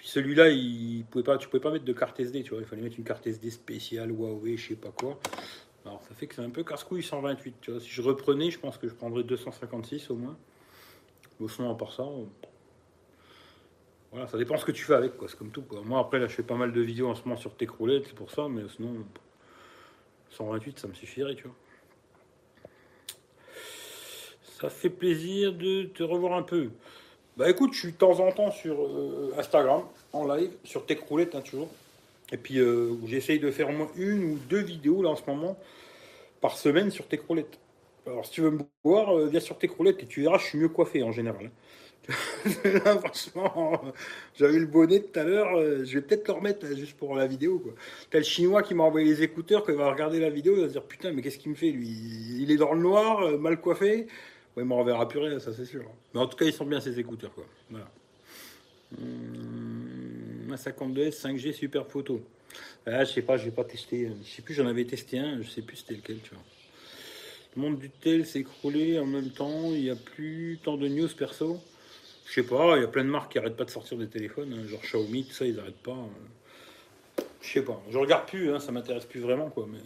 Puis 0.00 0.08
celui-là, 0.08 0.48
tu 0.50 1.04
pouvais 1.48 1.60
pas 1.60 1.70
mettre 1.70 1.84
de 1.84 1.92
carte 1.92 2.18
SD, 2.18 2.42
tu 2.42 2.54
vois, 2.54 2.60
il 2.60 2.64
fallait 2.64 2.80
mettre 2.80 2.96
une 2.96 3.04
carte 3.04 3.26
SD 3.26 3.50
spéciale 3.50 4.10
Huawei, 4.10 4.56
je 4.56 4.68
sais 4.68 4.74
pas 4.74 4.90
quoi. 4.92 5.20
Alors 5.84 6.02
ça 6.08 6.14
fait 6.14 6.26
que 6.26 6.34
c'est 6.34 6.40
un 6.40 6.48
peu 6.48 6.64
casse-couille 6.64 7.02
128, 7.02 7.56
tu 7.60 7.70
vois. 7.70 7.80
Si 7.80 7.90
je 7.90 8.00
reprenais, 8.00 8.50
je 8.50 8.58
pense 8.58 8.78
que 8.78 8.88
je 8.88 8.94
prendrais 8.94 9.24
256 9.24 10.08
au 10.08 10.16
moins. 10.16 10.38
Au 11.38 11.48
sinon, 11.48 11.70
à 11.70 11.74
part 11.74 11.92
ça, 11.92 12.06
voilà, 14.10 14.26
ça 14.26 14.38
dépend 14.38 14.56
ce 14.56 14.64
que 14.64 14.72
tu 14.72 14.84
fais 14.84 14.94
avec, 14.94 15.18
quoi. 15.18 15.28
C'est 15.28 15.36
comme 15.36 15.50
tout, 15.50 15.60
quoi. 15.60 15.82
Moi, 15.82 16.00
après, 16.00 16.18
là, 16.18 16.28
je 16.28 16.34
fais 16.34 16.42
pas 16.42 16.56
mal 16.56 16.72
de 16.72 16.80
vidéos 16.80 17.08
en 17.08 17.14
ce 17.14 17.24
moment 17.24 17.36
sur 17.36 17.54
tes 17.54 17.66
croulettes, 17.66 18.06
c'est 18.06 18.14
pour 18.14 18.30
ça, 18.30 18.48
mais 18.48 18.62
sinon, 18.74 19.04
128, 20.30 20.78
ça 20.78 20.88
me 20.88 20.94
suffirait, 20.94 21.34
tu 21.34 21.42
vois. 21.42 21.56
Ça 24.62 24.70
fait 24.70 24.88
plaisir 24.88 25.52
de 25.52 25.82
te 25.82 26.02
revoir 26.02 26.38
un 26.38 26.42
peu. 26.42 26.70
Bah 27.40 27.48
écoute, 27.48 27.72
je 27.72 27.78
suis 27.78 27.92
de 27.92 27.96
temps 27.96 28.20
en 28.20 28.30
temps 28.32 28.50
sur 28.50 28.82
euh, 28.82 29.32
Instagram, 29.38 29.80
en 30.12 30.26
live, 30.26 30.50
sur 30.62 30.84
tes 30.84 30.94
croulettes, 30.94 31.34
hein, 31.34 31.40
toujours. 31.40 31.70
Et 32.32 32.36
puis, 32.36 32.58
euh, 32.58 32.90
j'essaye 33.06 33.38
de 33.38 33.50
faire 33.50 33.70
au 33.70 33.72
moins 33.72 33.88
une 33.96 34.32
ou 34.32 34.38
deux 34.50 34.60
vidéos, 34.60 35.02
là, 35.02 35.08
en 35.08 35.16
ce 35.16 35.22
moment, 35.26 35.56
par 36.42 36.58
semaine 36.58 36.90
sur 36.90 37.08
tes 37.08 37.16
croulettes. 37.16 37.58
Alors, 38.06 38.26
si 38.26 38.32
tu 38.32 38.42
veux 38.42 38.50
me 38.50 38.58
voir, 38.84 39.16
euh, 39.16 39.26
viens 39.28 39.40
sur 39.40 39.56
tes 39.56 39.68
croulettes 39.68 40.02
et 40.02 40.06
tu 40.06 40.20
verras, 40.20 40.36
je 40.36 40.48
suis 40.48 40.58
mieux 40.58 40.68
coiffé 40.68 41.02
en 41.02 41.12
général. 41.12 41.50
Franchement, 43.00 43.84
j'avais 44.38 44.58
le 44.58 44.66
bonnet 44.66 45.00
tout 45.00 45.18
à 45.18 45.24
l'heure, 45.24 45.48
je 45.58 45.94
vais 45.94 46.02
peut-être 46.02 46.28
le 46.28 46.34
remettre 46.34 46.66
juste 46.76 46.98
pour 46.98 47.14
la 47.14 47.26
vidéo. 47.26 47.58
Quoi. 47.58 47.72
T'as 48.10 48.18
le 48.18 48.24
chinois 48.24 48.62
qui 48.62 48.74
m'a 48.74 48.82
envoyé 48.82 49.06
les 49.06 49.22
écouteurs, 49.22 49.64
qui 49.64 49.72
va 49.72 49.90
regarder 49.90 50.20
la 50.20 50.28
vidéo, 50.28 50.56
il 50.56 50.60
va 50.60 50.68
se 50.68 50.72
dire 50.72 50.82
putain, 50.82 51.12
mais 51.12 51.22
qu'est-ce 51.22 51.38
qu'il 51.38 51.52
me 51.52 51.56
fait 51.56 51.70
lui? 51.70 51.88
Il 52.38 52.50
est 52.50 52.56
dans 52.58 52.74
le 52.74 52.80
noir, 52.80 53.38
mal 53.38 53.58
coiffé. 53.62 54.08
M'en 54.64 54.78
reverra 54.78 55.08
plus 55.08 55.40
ça 55.40 55.52
c'est 55.52 55.64
sûr. 55.64 55.84
Mais 56.14 56.20
en 56.20 56.26
tout 56.26 56.36
cas, 56.36 56.44
ils 56.44 56.52
sont 56.52 56.66
bien 56.66 56.80
ces 56.80 56.98
écouteurs. 56.98 57.32
Quoi. 57.34 57.46
Voilà. 57.70 57.90
Hum, 58.98 60.54
52S 60.54 61.20
5G 61.20 61.52
super 61.52 61.86
photo. 61.86 62.20
Ah, 62.86 63.04
je 63.04 63.12
sais 63.12 63.22
pas, 63.22 63.36
je 63.36 63.44
vais 63.44 63.50
pas 63.50 63.64
tester. 63.64 64.10
Je 64.24 64.28
sais 64.28 64.42
plus, 64.42 64.54
j'en 64.54 64.66
avais 64.66 64.84
testé 64.84 65.18
un, 65.18 65.40
je 65.42 65.48
sais 65.48 65.62
plus 65.62 65.76
c'était 65.76 65.94
lequel, 65.94 66.18
tu 66.22 66.30
vois. 66.30 66.42
Le 67.56 67.62
monde 67.62 67.78
du 67.78 67.90
tel 67.90 68.26
s'est 68.26 68.40
écroulé 68.40 68.98
en 68.98 69.06
même 69.06 69.30
temps, 69.30 69.72
il 69.72 69.82
n'y 69.82 69.90
a 69.90 69.96
plus 69.96 70.58
tant 70.62 70.76
de 70.76 70.86
news 70.88 71.08
perso. 71.08 71.58
Je 72.26 72.34
sais 72.34 72.42
pas, 72.44 72.76
il 72.76 72.82
y 72.82 72.84
a 72.84 72.88
plein 72.88 73.04
de 73.04 73.10
marques 73.10 73.32
qui 73.32 73.38
arrêtent 73.38 73.56
pas 73.56 73.64
de 73.64 73.70
sortir 73.70 73.98
des 73.98 74.06
téléphones, 74.06 74.52
hein, 74.52 74.66
genre 74.68 74.80
Xiaomi, 74.80 75.24
tout 75.24 75.32
ça, 75.32 75.46
ils 75.46 75.58
arrêtent 75.58 75.82
pas. 75.82 75.92
Hein. 75.92 77.22
Je 77.40 77.48
sais 77.48 77.64
pas, 77.64 77.82
je 77.90 77.98
regarde 77.98 78.28
plus, 78.28 78.52
hein, 78.52 78.60
ça 78.60 78.70
m'intéresse 78.70 79.04
plus 79.04 79.20
vraiment, 79.20 79.50
quoi. 79.50 79.66
Mais 79.70 79.80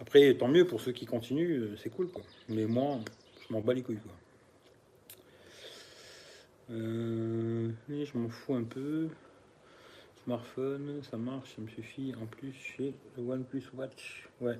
après, 0.00 0.32
tant 0.34 0.48
mieux 0.48 0.66
pour 0.66 0.80
ceux 0.80 0.92
qui 0.92 1.04
continuent, 1.04 1.60
euh, 1.60 1.76
c'est 1.82 1.90
cool, 1.90 2.08
quoi. 2.08 2.22
Mais 2.48 2.64
moi, 2.64 2.98
je 3.46 3.52
m'en 3.52 3.60
bats 3.60 3.74
les 3.74 3.82
couilles, 3.82 3.98
quoi. 3.98 4.12
Euh, 6.70 7.70
je 7.88 8.18
m'en 8.18 8.28
fous 8.28 8.54
un 8.54 8.64
peu. 8.64 9.08
Smartphone, 10.24 11.02
ça 11.10 11.18
marche, 11.18 11.54
ça 11.54 11.60
me 11.60 11.68
suffit. 11.68 12.14
En 12.20 12.26
plus, 12.26 12.52
chez 12.52 12.94
le 13.16 13.22
OnePlus 13.22 13.64
Watch. 13.74 14.28
Ouais. 14.40 14.58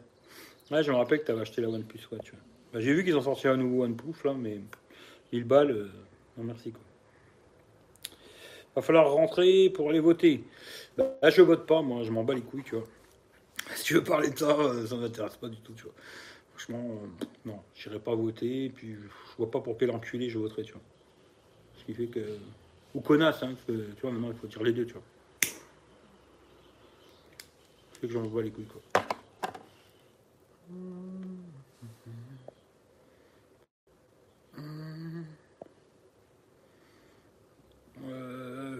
Ouais, 0.70 0.82
je 0.82 0.90
me 0.90 0.96
rappelle 0.96 1.20
que 1.20 1.26
tu 1.26 1.32
avais 1.32 1.40
acheté 1.40 1.62
la 1.62 1.68
OnePlus 1.68 2.00
Watch. 2.12 2.32
Bah, 2.72 2.80
J'ai 2.80 2.92
vu 2.92 3.04
qu'ils 3.04 3.16
ont 3.16 3.22
sorti 3.22 3.48
un 3.48 3.56
nouveau 3.56 3.84
OnePlus, 3.84 4.14
là, 4.24 4.34
mais 4.34 4.60
1000 5.32 5.44
balles. 5.44 5.70
Euh, 5.70 5.88
non, 6.36 6.44
merci. 6.44 6.72
Quoi. 6.72 6.82
Va 8.76 8.82
falloir 8.82 9.10
rentrer 9.10 9.70
pour 9.70 9.88
aller 9.88 10.00
voter. 10.00 10.44
Là, 10.98 11.30
je 11.30 11.42
vote 11.42 11.66
pas, 11.66 11.80
moi, 11.80 12.02
je 12.02 12.10
m'en 12.10 12.24
bats 12.24 12.34
les 12.34 12.42
couilles, 12.42 12.64
tu 12.64 12.76
vois. 12.76 12.86
Si 13.76 13.84
tu 13.84 13.94
veux 13.94 14.04
parler 14.04 14.28
de 14.28 14.38
ça, 14.38 14.50
euh, 14.50 14.86
ça 14.86 14.96
m'intéresse 14.96 15.36
pas 15.36 15.48
du 15.48 15.56
tout, 15.58 15.72
tu 15.72 15.84
vois. 15.84 15.94
Franchement, 16.54 16.88
euh, 17.02 17.24
non, 17.44 17.60
j'irai 17.74 17.98
pas 17.98 18.14
voter, 18.14 18.70
puis 18.70 18.94
je 18.94 19.36
vois 19.36 19.50
pas 19.50 19.60
pour 19.60 19.76
quel 19.76 19.90
enculé 19.90 20.28
je 20.28 20.38
voterai, 20.38 20.62
tu 20.62 20.72
vois. 20.72 20.82
Ce 21.76 21.84
qui 21.84 21.94
fait 21.94 22.06
que. 22.06 22.38
Ou 22.94 23.00
connasse, 23.00 23.42
hein, 23.42 23.54
tu 23.66 23.72
vois, 24.00 24.12
maintenant 24.12 24.30
il 24.30 24.38
faut 24.38 24.46
dire 24.46 24.62
les 24.62 24.72
deux, 24.72 24.86
tu 24.86 24.92
vois. 24.92 25.02
Ce 27.92 27.98
fait 27.98 28.06
que 28.06 28.12
j'en 28.12 28.22
vois 28.22 28.42
les 28.42 28.52
couilles, 28.52 28.66
quoi. 28.66 28.80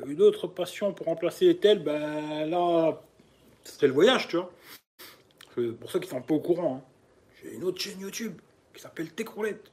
une 0.06 0.22
autre 0.22 0.46
passion 0.46 0.92
pour 0.92 1.06
remplacer 1.06 1.46
les 1.46 1.56
tels, 1.56 1.82
ben 1.82 2.48
là, 2.48 3.02
c'était 3.64 3.88
le 3.88 3.92
voyage, 3.92 4.28
tu 4.28 4.36
vois. 4.36 4.52
Pour 5.80 5.90
ceux 5.90 5.98
qui 5.98 6.08
sont 6.08 6.22
pas 6.22 6.34
au 6.34 6.40
courant, 6.40 6.76
hein. 6.76 6.93
Une 7.52 7.64
autre 7.64 7.80
chaîne 7.80 8.00
YouTube 8.00 8.40
qui 8.72 8.80
s'appelle 8.80 9.12
Techroulette. 9.12 9.70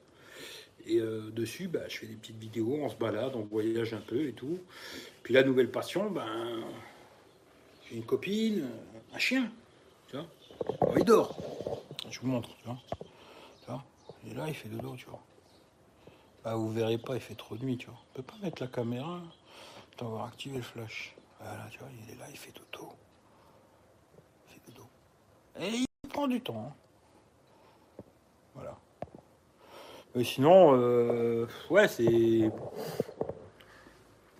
Et 0.85 0.99
euh, 0.99 1.29
dessus, 1.29 1.67
ben, 1.67 1.83
je 1.87 1.97
fais 1.97 2.07
des 2.07 2.15
petites 2.15 2.39
vidéos, 2.39 2.79
on 2.81 2.89
se 2.89 2.95
balade, 2.95 3.35
on 3.35 3.41
voyage 3.41 3.93
un 3.93 4.01
peu 4.01 4.27
et 4.27 4.33
tout. 4.33 4.59
Puis 5.21 5.33
la 5.33 5.43
nouvelle 5.43 5.69
passion, 5.69 6.09
ben, 6.09 6.63
j'ai 7.87 7.97
une 7.97 8.05
copine, 8.05 8.67
un 9.13 9.19
chien, 9.19 9.51
tu 10.07 10.17
vois. 10.17 10.27
Il 10.97 11.03
dort. 11.03 11.83
Je 12.09 12.19
vous 12.19 12.27
montre, 12.27 12.49
tu 12.57 12.65
vois. 12.65 12.79
Tu 13.61 13.67
vois. 13.67 13.83
Et 14.27 14.33
là, 14.33 14.45
il 14.47 14.55
fait 14.55 14.69
dodo, 14.69 14.95
tu 14.95 15.05
vois. 15.05 15.21
Bah, 16.43 16.55
vous 16.55 16.71
verrez 16.71 16.97
pas, 16.97 17.15
il 17.15 17.21
fait 17.21 17.35
trop 17.35 17.55
de 17.55 17.63
nuit, 17.63 17.77
tu 17.77 17.87
vois. 17.87 17.99
On 18.11 18.15
peut 18.15 18.23
pas 18.23 18.37
mettre 18.41 18.61
la 18.61 18.67
caméra. 18.67 19.21
On 20.03 20.09
va 20.09 20.25
activer 20.25 20.57
le 20.57 20.63
flash. 20.63 21.15
Voilà, 21.39 21.67
tu 21.69 21.77
vois, 21.77 21.87
il 21.91 22.11
est 22.11 22.17
là, 22.17 22.25
il 22.31 22.37
fait 22.37 22.51
dodo. 22.51 22.89
Il 24.49 24.73
fait. 24.73 24.81
Et 25.63 25.85
il 26.03 26.09
prend 26.09 26.27
du 26.27 26.41
temps. 26.41 26.73
Hein. 26.73 26.80
Voilà. 28.55 28.77
Mais 30.15 30.23
sinon, 30.23 30.75
euh, 30.75 31.45
ouais, 31.69 31.87
c'est. 31.87 32.51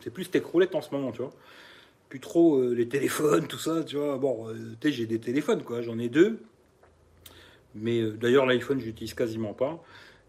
C'est 0.02 0.10
plus 0.10 0.30
tes 0.32 0.41
croulettes 0.41 0.74
en 0.74 0.82
ce 0.82 0.91
moment, 0.91 1.12
tu 1.12 1.21
vois. 1.21 1.32
Plus 2.10 2.19
trop 2.19 2.58
euh, 2.58 2.74
les 2.74 2.89
téléphones, 2.89 3.47
tout 3.47 3.60
ça, 3.60 3.84
tu 3.84 3.97
vois. 3.97 4.17
Bon, 4.17 4.50
euh, 4.50 4.76
tu 4.82 4.89
sais, 4.89 4.93
j'ai 4.93 5.06
des 5.06 5.19
téléphones, 5.19 5.63
quoi. 5.63 5.82
J'en 5.82 6.00
ai 6.00 6.10
deux. 6.10 6.39
Mais 7.76 8.04
d'ailleurs, 8.12 8.45
l'iPhone, 8.45 8.80
j'utilise 8.80 9.13
quasiment 9.13 9.54
pas. 9.54 9.82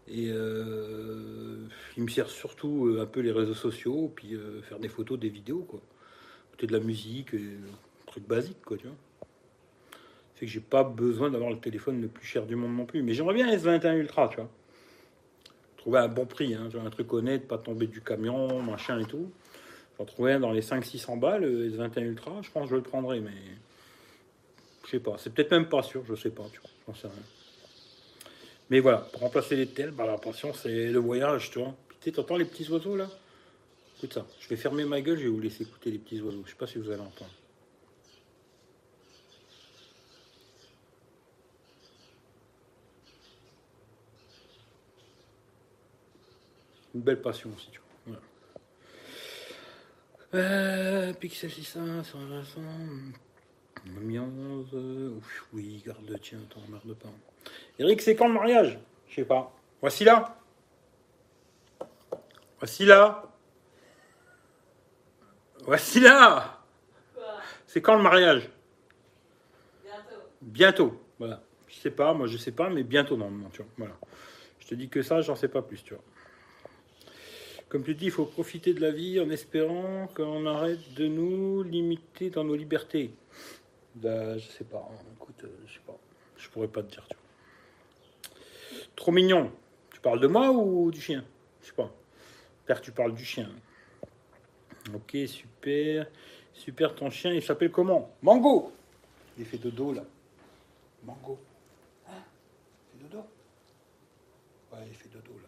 Et 0.07 0.27
il 0.27 2.03
me 2.03 2.07
sert 2.09 2.29
surtout 2.29 2.97
un 2.99 3.05
peu 3.05 3.19
les 3.21 3.31
réseaux 3.31 3.53
sociaux, 3.53 4.11
puis 4.15 4.37
faire 4.63 4.79
des 4.79 4.87
photos, 4.87 5.19
des 5.19 5.29
vidéos, 5.29 5.65
quoi. 5.67 5.81
Écouter 6.49 6.67
de 6.67 6.73
la 6.73 6.79
musique, 6.79 7.31
truc 8.05 8.25
basique, 8.27 8.61
quoi, 8.63 8.77
tu 8.77 8.87
vois. 8.87 8.95
Que 10.43 10.49
j'ai 10.49 10.59
pas 10.59 10.83
besoin 10.83 11.29
d'avoir 11.29 11.51
le 11.51 11.57
téléphone 11.57 12.01
le 12.01 12.09
plus 12.09 12.27
cher 12.27 12.45
du 12.45 12.57
monde 12.57 12.75
non 12.75 12.85
plus. 12.85 13.01
Mais 13.01 13.13
j'aimerais 13.13 13.33
bien 13.33 13.49
S21 13.55 13.95
Ultra, 13.95 14.27
tu 14.27 14.35
vois. 14.35 14.49
Trouver 15.77 15.99
un 15.99 16.09
bon 16.09 16.25
prix, 16.25 16.53
hein, 16.53 16.67
un 16.85 16.89
truc 16.89 17.13
honnête, 17.13 17.47
pas 17.47 17.57
tomber 17.57 17.87
du 17.87 18.01
camion, 18.01 18.61
machin 18.61 18.99
et 18.99 19.05
tout. 19.05 19.31
J'en 19.97 20.03
trouvais 20.03 20.39
dans 20.39 20.51
les 20.51 20.59
500-600 20.59 21.17
balles, 21.17 21.45
S21 21.45 22.01
Ultra, 22.01 22.41
je 22.41 22.51
pense 22.51 22.63
que 22.65 22.71
je 22.71 22.75
le 22.75 22.81
prendrais, 22.81 23.21
mais 23.21 23.31
je 24.83 24.89
sais 24.89 24.99
pas. 24.99 25.15
C'est 25.17 25.33
peut-être 25.33 25.51
même 25.51 25.69
pas 25.69 25.81
sûr, 25.81 26.03
je 26.05 26.15
sais 26.15 26.31
pas, 26.31 26.43
tu 26.51 26.59
vois. 26.59 26.69
J'en 26.87 26.95
sais 26.95 27.07
rien. 27.07 27.23
Mais 28.69 28.81
voilà, 28.81 28.97
pour 28.97 29.21
remplacer 29.21 29.55
les 29.55 29.67
tels, 29.67 29.91
bah, 29.91 30.05
la 30.05 30.17
passion, 30.17 30.53
c'est 30.53 30.87
le 30.87 30.99
voyage, 30.99 31.51
tu 31.51 31.59
vois. 31.59 31.73
Tu 32.01 32.11
entends 32.17 32.35
les 32.35 32.45
petits 32.45 32.69
oiseaux 32.69 32.97
là? 32.97 33.09
Écoute 33.97 34.13
ça. 34.13 34.25
Je 34.41 34.49
vais 34.49 34.57
fermer 34.57 34.83
ma 34.83 34.99
gueule, 34.99 35.17
je 35.17 35.23
vais 35.23 35.29
vous 35.29 35.39
laisser 35.39 35.63
écouter 35.63 35.89
les 35.89 35.99
petits 35.99 36.19
oiseaux. 36.19 36.43
Je 36.45 36.49
sais 36.49 36.57
pas 36.57 36.67
si 36.67 36.79
vous 36.79 36.89
allez 36.89 36.99
entendre. 36.99 37.31
Une 46.93 47.01
belle 47.01 47.21
passion 47.21 47.49
aussi, 47.55 47.69
tu 47.71 47.79
vois. 47.79 48.19
Voilà. 50.31 50.45
Euh, 50.45 51.13
Pixel 51.13 51.51
600, 51.51 52.03
120, 52.03 52.61
Ambiance. 53.97 54.73
Ouf, 54.73 55.47
oui, 55.53 55.83
garde, 55.85 56.19
tiens, 56.21 56.39
attends, 56.49 56.61
merde 56.69 56.93
pas. 56.97 57.09
Eric, 57.79 58.01
c'est 58.01 58.15
quand 58.15 58.27
le 58.27 58.33
mariage? 58.33 58.79
Je 59.07 59.15
sais 59.15 59.25
pas. 59.25 59.53
Voici 59.81 60.03
là. 60.03 60.37
Voici 62.59 62.85
là. 62.85 63.23
Voici 65.65 65.99
là. 65.99 66.59
C'est 67.67 67.81
quand 67.81 67.95
le 67.95 68.03
mariage? 68.03 68.49
Bientôt. 69.83 70.21
Bientôt. 70.41 71.01
Voilà. 71.19 71.41
Je 71.67 71.75
sais 71.75 71.91
pas, 71.91 72.13
moi 72.13 72.27
je 72.27 72.37
sais 72.37 72.51
pas, 72.51 72.69
mais 72.69 72.83
bientôt 72.83 73.17
normalement, 73.17 73.49
tu 73.49 73.61
vois. 73.61 73.71
Voilà. 73.77 73.95
Je 74.59 74.67
te 74.67 74.75
dis 74.75 74.89
que 74.89 75.01
ça, 75.01 75.21
j'en 75.21 75.35
sais 75.35 75.47
pas 75.47 75.61
plus, 75.61 75.83
tu 75.83 75.93
vois. 75.93 76.03
Comme 77.73 77.83
tu 77.83 77.95
dis, 77.95 78.05
il 78.05 78.11
faut 78.11 78.25
profiter 78.25 78.75
de 78.75 78.81
la 78.81 78.91
vie 78.91 79.19
en 79.19 79.31
espérant 79.31 80.05
qu'on 80.13 80.45
arrête 80.45 80.93
de 80.93 81.07
nous 81.07 81.63
limiter 81.63 82.29
dans 82.29 82.43
nos 82.43 82.53
libertés. 82.53 83.15
Ben, 83.95 84.37
je 84.37 84.47
sais 84.47 84.63
pas. 84.63 84.87
Hein. 84.91 85.03
Écoute, 85.15 85.43
euh, 85.43 85.47
je 85.65 85.73
sais 85.73 85.79
pas. 85.83 85.97
Je 86.37 86.47
pourrais 86.49 86.67
pas 86.67 86.83
te 86.83 86.91
dire. 86.91 87.07
Trop 88.95 89.11
mignon. 89.11 89.51
Tu 89.91 89.99
parles 90.01 90.19
de 90.19 90.27
moi 90.27 90.51
ou 90.51 90.91
du 90.91 91.01
chien? 91.01 91.25
Je 91.63 91.69
sais 91.69 91.73
pas. 91.73 91.91
Père, 92.67 92.79
tu 92.79 92.91
parles 92.91 93.15
du 93.15 93.25
chien. 93.25 93.49
Ok, 94.93 95.17
super. 95.25 96.05
Super, 96.53 96.93
ton 96.93 97.09
chien, 97.09 97.33
il 97.33 97.41
s'appelle 97.41 97.71
comment? 97.71 98.11
Mango 98.21 98.71
Il 99.35 99.45
fait 99.45 99.57
dodo 99.57 99.93
là. 99.93 100.03
Mango. 101.03 101.39
Hein? 102.07 102.21
Il 102.93 103.09
fait 103.09 103.17
Ouais, 103.17 104.87
il 104.87 104.95
fait 104.95 105.09
dodo 105.09 105.39
là. 105.41 105.47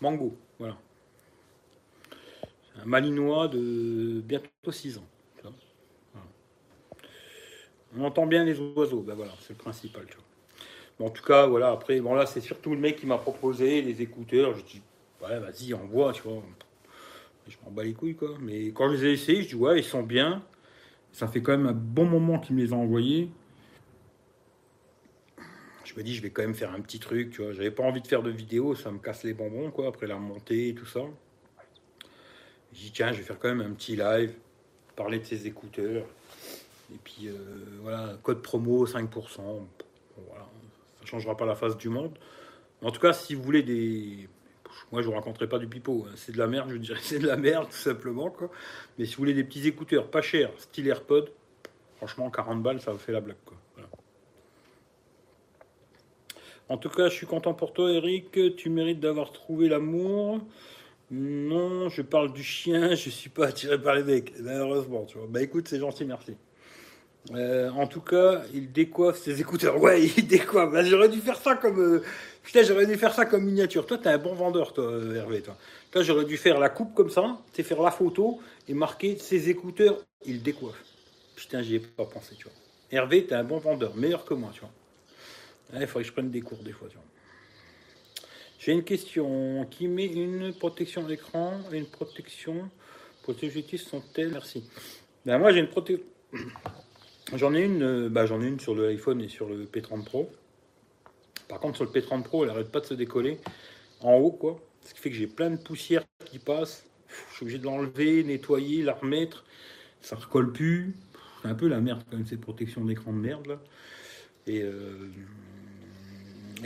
Mango, 0.00 0.36
voilà. 0.58 0.76
Un 2.82 2.84
malinois 2.84 3.48
de 3.48 4.20
bientôt 4.20 4.70
6 4.70 4.98
ans. 4.98 5.06
On 7.98 8.04
entend 8.04 8.26
bien 8.26 8.44
les 8.44 8.58
oiseaux, 8.58 9.00
ben 9.00 9.14
voilà, 9.14 9.32
c'est 9.40 9.54
le 9.54 9.58
principal. 9.58 10.04
En 11.00 11.08
tout 11.08 11.22
cas, 11.22 11.46
voilà, 11.46 11.70
après, 11.70 12.00
bon 12.00 12.14
là, 12.14 12.26
c'est 12.26 12.40
surtout 12.40 12.70
le 12.70 12.78
mec 12.78 12.96
qui 12.96 13.06
m'a 13.06 13.16
proposé 13.16 13.80
les 13.80 14.02
écouteurs. 14.02 14.54
Je 14.54 14.62
dis, 14.62 14.82
ouais, 15.22 15.38
vas-y, 15.38 15.72
envoie, 15.72 16.12
tu 16.12 16.22
vois. 16.22 16.42
Je 17.48 17.56
m'en 17.64 17.70
bats 17.70 17.84
les 17.84 17.94
couilles, 17.94 18.16
quoi. 18.16 18.34
Mais 18.40 18.66
quand 18.66 18.90
je 18.90 18.96
les 18.96 19.04
ai 19.04 19.12
essayés, 19.12 19.42
je 19.42 19.48
dis, 19.48 19.54
ouais, 19.54 19.78
ils 19.78 19.84
sont 19.84 20.02
bien. 20.02 20.42
Ça 21.12 21.28
fait 21.28 21.40
quand 21.40 21.52
même 21.52 21.66
un 21.66 21.72
bon 21.72 22.04
moment 22.04 22.38
qu'il 22.38 22.56
me 22.56 22.62
les 22.62 22.72
a 22.72 22.76
envoyés. 22.76 23.30
Je 25.86 25.94
me 25.94 26.02
dis, 26.02 26.14
je 26.16 26.22
vais 26.22 26.30
quand 26.30 26.42
même 26.42 26.54
faire 26.54 26.72
un 26.72 26.80
petit 26.80 26.98
truc, 26.98 27.30
tu 27.30 27.42
vois. 27.42 27.52
J'avais 27.52 27.70
pas 27.70 27.84
envie 27.84 28.00
de 28.00 28.06
faire 28.08 28.22
de 28.22 28.30
vidéo, 28.30 28.74
ça 28.74 28.90
me 28.90 28.98
casse 28.98 29.22
les 29.22 29.34
bonbons, 29.34 29.70
quoi, 29.70 29.86
après 29.86 30.08
la 30.08 30.16
remontée 30.16 30.70
et 30.70 30.74
tout 30.74 30.86
ça. 30.86 31.00
Je 32.72 32.80
dis, 32.80 32.90
tiens, 32.92 33.12
je 33.12 33.18
vais 33.18 33.22
faire 33.22 33.38
quand 33.38 33.48
même 33.48 33.60
un 33.60 33.72
petit 33.72 33.94
live, 33.94 34.32
parler 34.96 35.20
de 35.20 35.24
ces 35.24 35.46
écouteurs. 35.46 36.04
Et 36.92 36.98
puis, 37.04 37.28
euh, 37.28 37.34
voilà, 37.82 38.18
code 38.22 38.42
promo 38.42 38.84
5%. 38.84 39.08
voilà, 40.28 40.46
ça 40.98 41.06
changera 41.06 41.36
pas 41.36 41.46
la 41.46 41.54
face 41.54 41.76
du 41.76 41.88
monde. 41.88 42.18
En 42.82 42.90
tout 42.90 43.00
cas, 43.00 43.12
si 43.12 43.34
vous 43.34 43.42
voulez 43.42 43.62
des, 43.62 44.28
moi, 44.92 45.02
je 45.02 45.06
vous 45.06 45.14
raconterai 45.14 45.48
pas 45.48 45.58
du 45.58 45.66
pipeau. 45.66 46.06
Hein. 46.08 46.12
C'est 46.16 46.32
de 46.32 46.38
la 46.38 46.46
merde, 46.46 46.70
je 46.70 46.76
dirais. 46.76 47.00
C'est 47.02 47.18
de 47.18 47.26
la 47.26 47.36
merde, 47.36 47.68
tout 47.70 47.76
simplement. 47.76 48.30
Quoi. 48.30 48.50
Mais 48.98 49.04
si 49.04 49.14
vous 49.14 49.18
voulez 49.18 49.34
des 49.34 49.44
petits 49.44 49.66
écouteurs 49.66 50.10
pas 50.10 50.22
chers, 50.22 50.50
style 50.58 50.88
AirPod, 50.88 51.30
franchement, 51.96 52.30
40 52.30 52.62
balles, 52.62 52.80
ça 52.80 52.92
vous 52.92 52.98
fait 52.98 53.12
la 53.12 53.20
blague. 53.20 53.36
Quoi. 53.44 53.56
En 56.68 56.78
tout 56.78 56.88
cas, 56.88 57.08
je 57.08 57.14
suis 57.14 57.26
content 57.26 57.54
pour 57.54 57.72
toi, 57.72 57.90
Eric. 57.90 58.56
Tu 58.56 58.70
mérites 58.70 59.00
d'avoir 59.00 59.32
trouvé 59.32 59.68
l'amour. 59.68 60.40
Non, 61.10 61.88
je 61.88 62.02
parle 62.02 62.32
du 62.32 62.42
chien. 62.42 62.94
Je 62.96 63.10
suis 63.10 63.30
pas 63.30 63.46
attiré 63.46 63.80
par 63.80 63.94
les 63.94 64.02
mecs, 64.02 64.32
malheureusement. 64.40 65.04
Tu 65.04 65.18
vois. 65.18 65.28
Bah 65.30 65.42
écoute, 65.42 65.68
c'est 65.68 65.78
gentil, 65.78 66.04
merci. 66.04 66.34
Euh, 67.32 67.70
en 67.70 67.86
tout 67.86 68.00
cas, 68.00 68.42
il 68.54 68.72
décoiffe 68.72 69.18
ses 69.18 69.40
écouteurs. 69.40 69.80
Ouais, 69.80 70.04
il 70.16 70.26
décoiffe. 70.26 70.72
Bah, 70.72 70.84
j'aurais 70.84 71.08
dû 71.08 71.20
faire 71.20 71.38
ça 71.38 71.54
comme. 71.56 71.80
Euh, 71.80 72.02
putain, 72.42 72.62
j'aurais 72.62 72.86
dû 72.86 72.96
faire 72.96 73.14
ça 73.14 73.24
comme 73.26 73.44
miniature. 73.44 73.86
Toi, 73.86 73.98
t'es 73.98 74.08
un 74.08 74.18
bon 74.18 74.34
vendeur, 74.34 74.72
toi, 74.72 74.84
euh, 74.84 75.14
Hervé. 75.14 75.42
Toi, 75.42 75.56
toi 75.92 76.02
j'aurais 76.02 76.24
dû 76.24 76.36
faire 76.36 76.58
la 76.58 76.68
coupe 76.68 76.94
comme 76.94 77.10
ça, 77.10 77.38
c'est 77.52 77.62
faire 77.62 77.82
la 77.82 77.90
photo 77.92 78.40
et 78.68 78.74
marquer 78.74 79.16
ses 79.18 79.48
écouteurs. 79.48 79.98
Il 80.24 80.42
décoiffe. 80.42 80.82
Putain, 81.36 81.62
j'y 81.62 81.76
ai 81.76 81.80
pas 81.80 82.04
pensé, 82.04 82.34
tu 82.36 82.44
vois. 82.44 82.52
Hervé, 82.90 83.26
t'es 83.26 83.34
un 83.34 83.44
bon 83.44 83.58
vendeur, 83.58 83.94
meilleur 83.96 84.24
que 84.24 84.34
moi, 84.34 84.50
tu 84.52 84.60
vois. 84.60 84.70
Il 85.72 85.86
faudrait 85.86 86.02
que 86.02 86.08
je 86.08 86.12
prenne 86.12 86.30
des 86.30 86.42
cours 86.42 86.62
des 86.62 86.72
fois. 86.72 86.88
J'ai 88.58 88.72
une 88.72 88.84
question. 88.84 89.66
Qui 89.70 89.88
met 89.88 90.06
une 90.06 90.52
protection 90.52 91.02
d'écran 91.04 91.60
et 91.72 91.78
une 91.78 91.86
protection 91.86 92.70
pour 93.22 93.34
ces 93.38 93.50
sont-elles? 93.78 94.30
Merci. 94.30 94.64
Ben, 95.24 95.38
moi, 95.38 95.52
j'ai 95.52 95.60
une 95.60 95.68
protection. 95.68 96.06
J'en 97.34 97.54
ai 97.54 97.64
une, 97.64 97.82
euh, 97.82 98.08
bah, 98.08 98.24
j'en 98.24 98.40
ai 98.40 98.46
une 98.46 98.60
sur 98.60 98.76
le 98.76 98.86
iPhone 98.86 99.20
et 99.20 99.28
sur 99.28 99.48
le 99.48 99.64
P30 99.64 100.04
Pro. 100.04 100.30
Par 101.48 101.58
contre, 101.58 101.74
sur 101.74 101.84
le 101.84 101.90
P30 101.90 102.22
Pro, 102.22 102.44
elle 102.44 102.50
arrête 102.50 102.70
pas 102.70 102.78
de 102.78 102.86
se 102.86 102.94
décoller 102.94 103.40
en 104.00 104.14
haut, 104.14 104.30
quoi. 104.30 104.60
Ce 104.84 104.94
qui 104.94 105.00
fait 105.00 105.10
que 105.10 105.16
j'ai 105.16 105.26
plein 105.26 105.50
de 105.50 105.56
poussière 105.56 106.04
qui 106.24 106.38
passe. 106.38 106.84
Je 107.30 107.34
suis 107.34 107.42
obligé 107.42 107.58
de 107.58 107.64
l'enlever, 107.64 108.22
nettoyer, 108.22 108.84
la 108.84 108.94
remettre. 108.94 109.44
Ça 110.00 110.14
ne 110.14 110.20
recolle 110.20 110.52
plus. 110.52 110.94
C'est 111.42 111.48
un 111.48 111.54
peu 111.54 111.66
la 111.66 111.80
merde 111.80 112.02
quand 112.08 112.16
même, 112.16 112.26
cette 112.26 112.40
protection 112.40 112.84
d'écran 112.84 113.12
de 113.12 113.18
merde 113.18 113.46
là. 113.46 113.60
Et, 114.46 114.62
euh, 114.62 115.10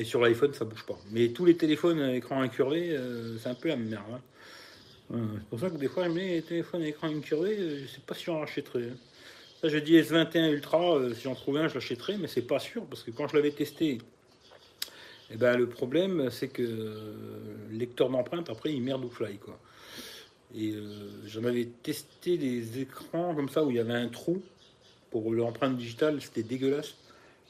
et 0.01 0.05
sur 0.05 0.21
l'iPhone, 0.21 0.53
ça 0.55 0.65
bouge 0.65 0.85
pas. 0.85 0.99
Mais 1.11 1.29
tous 1.29 1.45
les 1.45 1.57
téléphones 1.57 2.01
à 2.01 2.15
écran 2.15 2.41
incurvé, 2.41 2.91
euh, 2.91 3.37
c'est 3.39 3.49
un 3.49 3.55
peu 3.55 3.69
la 3.69 3.77
merde. 3.77 4.05
Hein. 5.13 5.21
c'est 5.39 5.49
pour 5.49 5.61
ça 5.61 5.71
que 5.71 5.77
des 5.77 5.89
fois, 5.89 6.09
les 6.09 6.43
téléphones 6.43 6.83
à 6.83 6.89
écran 6.89 7.09
incurvé, 7.09 7.57
je 7.83 7.87
sais 7.87 8.01
pas 8.07 8.15
si 8.15 8.25
j'en 8.25 8.41
rachèterai. 8.41 8.85
Hein 8.85 8.97
je 9.69 9.77
dis 9.79 10.01
S21 10.01 10.53
Ultra, 10.53 10.95
euh, 10.95 11.15
si 11.15 11.23
j'en 11.23 11.35
trouvais 11.35 11.61
un, 11.61 11.69
je 11.69 11.75
l'achèterais, 11.75 12.17
mais 12.17 12.29
c'est 12.29 12.43
pas 12.43 12.59
sûr, 12.59 12.85
parce 12.87 13.03
que 13.03 13.11
quand 13.11 13.29
je 13.29 13.37
l'avais 13.37 13.51
testé, 13.51 13.99
eh 15.31 15.37
ben, 15.37 15.57
le 15.57 15.69
problème, 15.69 16.31
c'est 16.31 16.49
que 16.49 16.63
le 16.63 17.77
lecteur 17.77 18.09
d'empreinte, 18.09 18.49
après, 18.49 18.73
il 18.73 18.83
merde 18.83 19.05
ou 19.05 19.11
fly, 19.11 19.37
quoi. 19.37 19.59
Et 20.57 20.73
euh, 20.73 21.27
j'en 21.27 21.45
avais 21.45 21.67
testé 21.83 22.37
des 22.37 22.81
écrans 22.81 23.35
comme 23.35 23.49
ça 23.49 23.63
où 23.63 23.71
il 23.71 23.77
y 23.77 23.81
avait 23.81 23.93
un 23.93 24.09
trou 24.09 24.43
pour 25.11 25.33
l'empreinte 25.33 25.77
digitale, 25.77 26.21
c'était 26.21 26.43
dégueulasse. 26.43 26.95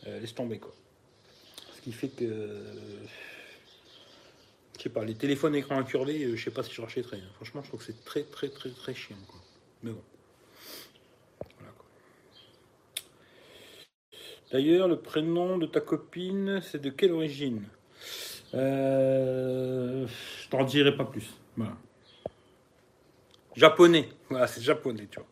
Euh, 0.07 0.21
laisse 0.21 0.35
tomber, 0.35 0.59
quoi. 0.59 0.75
Ce 1.81 1.85
qui 1.85 1.93
fait 1.93 2.09
que. 2.09 2.27
je 4.77 4.83
sais 4.83 4.91
pas, 4.91 5.03
les 5.03 5.15
téléphones 5.15 5.55
écran 5.55 5.79
incurvé, 5.79 6.37
je 6.37 6.45
sais 6.45 6.51
pas 6.51 6.63
si 6.63 6.75
je 6.75 6.83
rachèterais. 6.83 7.17
Hein. 7.17 7.31
Franchement, 7.37 7.63
je 7.63 7.69
trouve 7.69 7.81
que 7.81 7.87
c'est 7.87 8.05
très, 8.05 8.25
très, 8.25 8.51
très, 8.51 8.69
très 8.69 8.95
chiant. 8.95 9.17
Mais 9.83 9.93
bon. 9.93 10.03
D'ailleurs, 14.53 14.89
le 14.89 14.99
prénom 14.99 15.57
de 15.57 15.65
ta 15.65 15.81
copine, 15.81 16.61
c'est 16.61 16.83
de 16.83 16.91
quelle 16.91 17.13
origine? 17.13 17.63
Euh, 18.53 20.07
Je 20.43 20.49
t'en 20.51 20.65
dirai 20.65 20.95
pas 20.95 21.05
plus. 21.07 21.31
Japonais. 23.57 24.09
Voilà, 24.29 24.47
c'est 24.49 24.61
japonais, 24.61 25.09
tu 25.11 25.19
vois. 25.19 25.29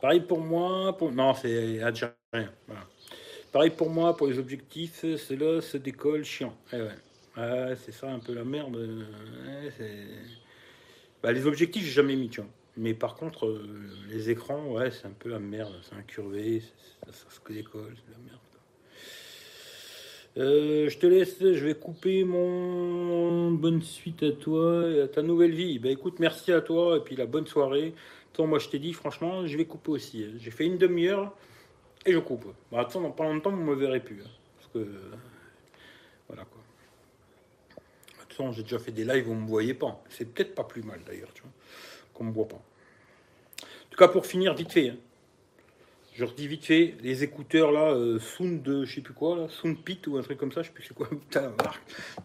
Pareil 0.00 0.20
pour 0.20 0.40
moi. 0.40 0.96
Pour... 0.96 1.10
Non, 1.10 1.34
c'est 1.34 1.82
algérien. 1.82 2.14
Pareil 3.52 3.70
pour 3.70 3.88
moi, 3.88 4.16
pour 4.16 4.26
les 4.26 4.38
objectifs, 4.38 5.04
c'est 5.16 5.36
là, 5.36 5.60
se 5.60 5.76
décolle, 5.78 6.24
chiant. 6.24 6.54
Eh 6.72 6.76
ouais. 6.76 7.74
c'est 7.76 7.92
ça 7.92 8.10
un 8.10 8.18
peu 8.18 8.34
la 8.34 8.44
merde. 8.44 8.76
bah, 11.22 11.32
les 11.32 11.46
objectifs, 11.46 11.84
j'ai 11.84 11.92
jamais 11.92 12.16
mis, 12.16 12.28
tu 12.28 12.40
vois. 12.40 12.50
Mais 12.78 12.94
par 12.94 13.16
contre, 13.16 13.46
euh, 13.46 13.66
les 14.08 14.30
écrans, 14.30 14.64
ouais, 14.72 14.92
c'est 14.92 15.06
un 15.06 15.14
peu 15.18 15.30
la 15.30 15.40
merde. 15.40 15.74
C'est 15.82 15.96
incurvé, 15.96 16.62
ça, 17.00 17.12
se 17.12 17.52
décolle, 17.52 17.94
c'est 17.96 18.12
la 18.12 18.18
merde. 18.24 18.38
Euh, 20.36 20.88
je 20.88 20.98
te 20.98 21.06
laisse, 21.06 21.38
je 21.40 21.64
vais 21.64 21.74
couper 21.74 22.22
mon 22.22 23.50
bonne 23.50 23.82
suite 23.82 24.22
à 24.22 24.30
toi 24.30 24.88
et 24.88 25.00
à 25.00 25.08
ta 25.08 25.22
nouvelle 25.22 25.54
vie. 25.54 25.80
Ben 25.80 25.90
écoute, 25.90 26.20
merci 26.20 26.52
à 26.52 26.60
toi 26.60 26.98
et 26.98 27.00
puis 27.00 27.16
la 27.16 27.26
bonne 27.26 27.48
soirée. 27.48 27.94
Toi, 28.32 28.46
moi 28.46 28.60
je 28.60 28.68
t'ai 28.68 28.78
dit, 28.78 28.92
franchement, 28.92 29.44
je 29.46 29.56
vais 29.56 29.64
couper 29.64 29.90
aussi. 29.90 30.26
J'ai 30.38 30.52
fait 30.52 30.66
une 30.66 30.78
demi-heure 30.78 31.34
et 32.06 32.12
je 32.12 32.18
coupe. 32.18 32.46
Bah, 32.70 32.80
attends, 32.80 33.00
dans 33.00 33.10
pas 33.10 33.24
longtemps, 33.24 33.50
vous 33.50 33.60
ne 33.60 33.64
me 33.64 33.74
verrez 33.74 34.00
plus. 34.00 34.22
Hein, 34.22 34.30
parce 34.56 34.72
que. 34.72 34.90
Voilà 36.28 36.44
quoi. 36.44 36.60
Toute 38.18 38.36
façon, 38.36 38.52
j'ai 38.52 38.62
déjà 38.62 38.78
fait 38.78 38.92
des 38.92 39.04
lives 39.04 39.26
où 39.26 39.30
vous 39.30 39.36
ne 39.36 39.42
me 39.42 39.48
voyez 39.48 39.74
pas. 39.74 40.02
C'est 40.10 40.26
peut-être 40.26 40.54
pas 40.54 40.64
plus 40.64 40.82
mal 40.82 41.00
d'ailleurs, 41.06 41.32
tu 41.32 41.42
vois 41.42 41.50
qu'on 42.18 42.24
me 42.24 42.32
voit 42.32 42.48
pas. 42.48 42.56
En 42.56 43.90
tout 43.90 43.98
cas, 43.98 44.08
pour 44.08 44.26
finir, 44.26 44.52
vite 44.54 44.72
fait, 44.72 44.90
hein. 44.90 44.96
je 46.14 46.24
redis 46.24 46.48
vite 46.48 46.64
fait, 46.64 46.96
les 47.00 47.22
écouteurs 47.22 47.70
là, 47.70 47.92
euh, 47.92 48.18
Sound, 48.18 48.62
de, 48.62 48.84
je 48.84 48.96
sais 48.96 49.00
plus 49.00 49.14
quoi, 49.14 49.36
là, 49.36 49.48
Sound 49.48 49.78
Pit 49.78 50.04
ou 50.08 50.18
un 50.18 50.22
truc 50.22 50.36
comme 50.36 50.52
ça, 50.52 50.62
je 50.62 50.68
sais 50.68 50.74
plus 50.74 50.84
c'est 50.84 50.94
quoi, 50.94 51.08
putain, 51.10 51.42
la 51.42 51.48
marque. 51.50 51.82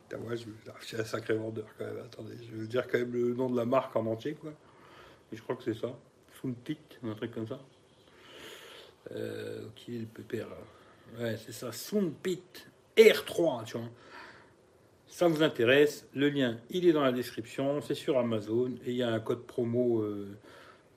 Putain, 0.09 0.23
ouais, 0.23 0.35
je, 0.35 0.97
un 0.97 1.05
sacré 1.05 1.35
vendeur 1.35 1.67
quand 1.77 1.85
même, 1.85 1.99
attendez, 2.03 2.33
je 2.41 2.55
veux 2.55 2.67
dire 2.67 2.87
quand 2.87 2.97
même 2.97 3.13
le 3.13 3.33
nom 3.33 3.49
de 3.49 3.55
la 3.55 3.65
marque 3.65 3.95
en 3.95 4.05
entier, 4.07 4.33
quoi. 4.33 4.51
Et 5.31 5.35
je 5.35 5.41
crois 5.41 5.55
que 5.55 5.63
c'est 5.63 5.79
ça, 5.79 5.95
Sound 6.41 6.55
Pit, 6.55 6.79
un 7.03 7.13
truc 7.13 7.31
comme 7.31 7.47
ça. 7.47 7.59
Euh, 9.15 9.67
ok, 9.67 9.83
le 9.87 10.05
pépère, 10.05 10.47
ouais, 11.19 11.37
c'est 11.37 11.51
ça, 11.51 11.71
Sound 11.71 12.13
Pit 12.21 12.67
R3, 12.97 13.65
tu 13.65 13.77
vois 13.77 13.89
ça 15.13 15.27
vous 15.27 15.43
intéresse, 15.43 16.07
le 16.15 16.27
lien 16.29 16.57
il 16.71 16.87
est 16.87 16.91
dans 16.91 17.03
la 17.03 17.11
description, 17.11 17.81
c'est 17.81 17.93
sur 17.93 18.17
Amazon 18.17 18.71
et 18.83 18.89
il 18.89 18.95
y 18.95 19.03
a 19.03 19.11
un 19.11 19.19
code 19.19 19.45
promo 19.45 20.01
euh, 20.01 20.35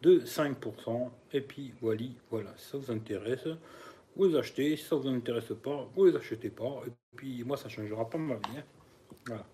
de 0.01 0.21
5%. 0.21 1.11
Et 1.35 1.43
puis 1.43 1.75
voilà, 1.83 2.01
voilà, 2.31 2.55
ça 2.57 2.79
vous 2.79 2.91
intéresse, 2.91 3.47
vous 4.17 4.35
achetez, 4.35 4.79
si 4.79 4.85
ça 4.85 4.97
vous 4.97 5.07
intéresse 5.07 5.53
pas, 5.63 5.87
vous 5.95 6.17
achetez 6.17 6.49
pas. 6.49 6.83
Et 6.87 6.91
puis 7.15 7.45
moi 7.45 7.59
ça 7.59 7.69
changera 7.69 8.09
pas 8.09 8.17
ma 8.17 8.37
vie. 8.37 8.57
Hein. 8.57 8.65
Voilà. 9.27 9.45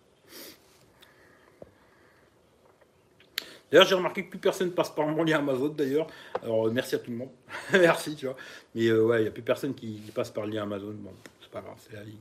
D'ailleurs, 3.72 3.86
j'ai 3.86 3.94
remarqué 3.94 4.24
que 4.26 4.28
plus 4.28 4.38
personne 4.38 4.70
passe 4.70 4.90
par 4.90 5.08
mon 5.08 5.24
lien 5.24 5.38
Amazon 5.38 5.68
d'ailleurs. 5.68 6.06
Alors 6.42 6.70
merci 6.70 6.94
à 6.94 6.98
tout 6.98 7.10
le 7.10 7.16
monde. 7.16 7.30
merci, 7.72 8.14
tu 8.14 8.26
vois. 8.26 8.36
Mais 8.74 8.88
euh, 8.88 9.02
ouais, 9.02 9.20
il 9.20 9.22
n'y 9.22 9.28
a 9.28 9.30
plus 9.30 9.42
personne 9.42 9.74
qui, 9.74 10.02
passe 10.14 10.30
par 10.30 10.44
le 10.44 10.52
lien 10.52 10.64
Amazon. 10.64 10.92
Bon, 10.92 11.12
c'est 11.40 11.50
pas 11.50 11.62
grave, 11.62 11.76
c'est 11.78 11.94
la 11.94 12.02
vie. 12.02 12.18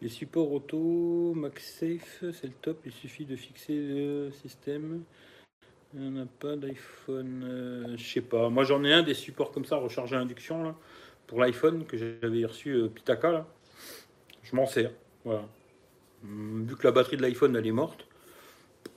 Les 0.00 0.08
supports 0.08 0.50
auto, 0.50 1.34
MagSafe, 1.34 2.24
c'est 2.32 2.44
le 2.46 2.54
top. 2.62 2.80
Il 2.86 2.92
suffit 2.92 3.26
de 3.26 3.36
fixer 3.36 3.74
le 3.74 4.30
système. 4.30 5.02
Il 5.92 6.00
n'y 6.00 6.18
en 6.18 6.22
a 6.22 6.26
pas 6.26 6.56
d'iPhone. 6.56 7.44
Euh, 7.44 7.96
je 7.98 8.02
sais 8.02 8.22
pas. 8.22 8.48
Moi, 8.48 8.64
j'en 8.64 8.82
ai 8.84 8.94
un 8.94 9.02
des 9.02 9.14
supports 9.14 9.52
comme 9.52 9.66
ça, 9.66 9.76
recharger 9.76 10.16
à 10.16 10.20
induction, 10.20 10.62
là, 10.62 10.74
pour 11.26 11.38
l'iPhone 11.38 11.84
que 11.84 11.98
j'avais 11.98 12.46
reçu 12.46 12.70
euh, 12.70 12.88
Pitaka. 12.88 13.46
Je 14.42 14.56
m'en 14.56 14.64
sers. 14.64 14.92
Voilà. 15.24 15.44
Vu 16.24 16.76
que 16.76 16.84
la 16.84 16.92
batterie 16.92 17.16
de 17.16 17.22
l'iPhone, 17.22 17.54
elle 17.56 17.66
est 17.66 17.72
morte, 17.72 18.06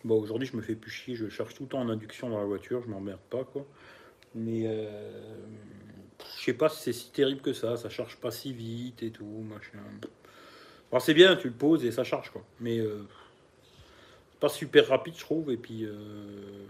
aujourd'hui, 0.09 0.47
je 0.47 0.57
me 0.57 0.61
fais 0.61 0.75
plus 0.75 0.91
chier, 0.91 1.15
je 1.15 1.29
cherche 1.29 1.53
tout 1.53 1.63
le 1.63 1.69
temps 1.69 1.79
en 1.79 1.89
induction 1.89 2.29
dans 2.29 2.39
la 2.39 2.45
voiture, 2.45 2.81
je 2.83 2.89
m'emmerde 2.89 3.19
pas, 3.29 3.43
quoi. 3.43 3.65
Mais 4.33 4.63
euh, 4.65 5.35
je 6.37 6.43
sais 6.43 6.53
pas 6.53 6.69
si 6.69 6.81
c'est 6.81 6.93
si 6.93 7.11
terrible 7.11 7.41
que 7.41 7.53
ça, 7.53 7.77
ça 7.77 7.89
charge 7.89 8.17
pas 8.17 8.31
si 8.31 8.53
vite 8.53 9.03
et 9.03 9.11
tout, 9.11 9.25
machin. 9.25 9.79
Bon, 10.91 10.99
c'est 10.99 11.13
bien, 11.13 11.35
tu 11.35 11.47
le 11.47 11.53
poses 11.53 11.85
et 11.85 11.91
ça 11.91 12.03
charge, 12.03 12.31
quoi. 12.31 12.43
Mais 12.59 12.79
euh, 12.79 13.05
pas 14.39 14.49
super 14.49 14.87
rapide, 14.87 15.15
je 15.15 15.21
trouve, 15.21 15.51
et 15.51 15.57
puis. 15.57 15.85
Euh, 15.85 16.65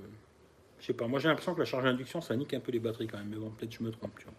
je 0.82 0.88
sais 0.88 0.94
pas, 0.94 1.08
moi 1.08 1.20
j'ai 1.20 1.28
l'impression 1.28 1.54
que 1.54 1.60
la 1.60 1.66
charge 1.66 1.84
d'induction 1.84 2.22
ça 2.22 2.36
nique 2.36 2.56
un 2.56 2.60
peu 2.60 2.72
les 2.72 2.80
batteries 2.80 3.08
quand 3.08 3.20
même, 3.20 3.30
mais 3.30 3.38
bon, 3.38 3.52
peut-être 3.52 3.72
je 3.72 3.84
me 3.84 3.92
trompe, 3.92 4.18
tu 4.18 4.26
vois. 4.26 4.34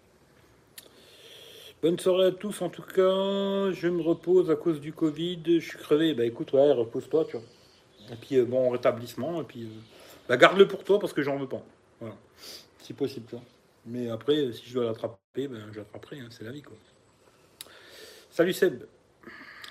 Bonne 1.83 1.99
soirée 1.99 2.27
à 2.27 2.31
tous 2.31 2.63
en 2.63 2.69
tout 2.69 2.83
cas. 2.83 3.73
Je 3.73 3.89
me 3.89 4.03
repose 4.03 4.53
à 4.53 4.55
cause 4.55 4.81
du 4.81 4.93
Covid. 4.93 5.43
Je 5.47 5.59
suis 5.59 5.79
crevé. 5.79 6.15
Bah 6.15 6.25
écoute, 6.25 6.53
ouais, 6.53 6.71
repose-toi, 6.71 7.25
tu 7.25 7.33
vois. 7.33 7.47
Et 8.13 8.15
puis 8.15 8.37
euh, 8.37 8.45
bon, 8.45 8.71
rétablissement. 8.71 9.41
Et 9.41 9.45
puis 9.45 9.65
euh, 9.65 9.81
bah, 10.29 10.37
garde-le 10.37 10.69
pour 10.69 10.85
toi 10.85 11.01
parce 11.01 11.13
que 11.13 11.23
j'en 11.23 11.37
veux 11.39 11.49
pas. 11.49 11.61
Voilà. 11.99 12.15
Si 12.79 12.93
possible, 12.93 13.27
tu 13.29 13.35
vois. 13.35 13.45
Mais 13.85 14.09
après, 14.11 14.37
euh, 14.37 14.53
si 14.53 14.65
je 14.69 14.75
dois 14.75 14.85
l'attraper, 14.85 15.49
ben, 15.49 15.61
je 15.73 15.79
l'attraperai. 15.79 16.21
Hein, 16.21 16.29
c'est 16.31 16.45
la 16.45 16.53
vie, 16.53 16.63
quoi. 16.63 16.77
Salut 18.31 18.53
Seb. 18.53 18.85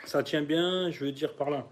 Ça 0.03 0.21
tient 0.21 0.41
bien, 0.41 0.91
je 0.91 1.05
veux 1.05 1.13
dire 1.13 1.33
par 1.33 1.49
là. 1.49 1.65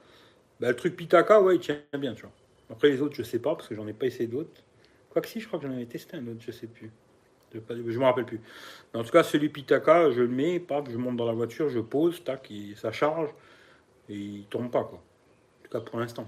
Bah, 0.62 0.69
le 0.69 0.75
truc 0.78 0.95
Pitaka, 0.95 1.41
ouais, 1.41 1.58
il 1.58 1.60
tient 1.60 1.82
bien, 1.97 2.13
tu 2.13 2.21
vois. 2.21 2.32
Après 2.69 2.88
les 2.88 3.02
autres, 3.02 3.15
je 3.15 3.23
sais 3.23 3.39
pas 3.39 3.56
parce 3.56 3.67
que 3.67 3.75
j'en 3.75 3.88
ai 3.88 3.93
pas 3.93 4.06
essayé 4.06 4.28
d'autres. 4.28 4.63
Quoique 5.10 5.28
si, 5.28 5.41
je 5.41 5.47
crois 5.47 5.60
que 5.60 5.67
j'en 5.67 5.73
avais 5.73 5.86
testé 5.86 6.15
un 6.15 6.25
autre, 6.28 6.39
je 6.39 6.52
sais 6.52 6.67
plus. 6.67 6.91
Je 7.53 7.99
me 7.99 8.03
rappelle 8.03 8.25
plus. 8.25 8.41
En 8.93 9.03
tout 9.03 9.12
cas, 9.12 9.23
celui 9.23 9.49
Pitaka, 9.49 10.12
je 10.12 10.21
le 10.21 10.27
mets, 10.27 10.63
je 10.89 10.97
monte 10.97 11.17
dans 11.17 11.25
la 11.25 11.33
voiture, 11.33 11.69
je 11.69 11.79
pose, 11.79 12.23
tac, 12.23 12.49
et 12.51 12.75
ça 12.75 12.91
charge, 12.91 13.29
et 14.07 14.15
il 14.15 14.45
tombe 14.45 14.71
pas, 14.71 14.83
quoi. 14.83 14.99
En 14.99 15.63
tout 15.63 15.71
cas, 15.71 15.79
pour 15.79 15.99
l'instant. 15.99 16.27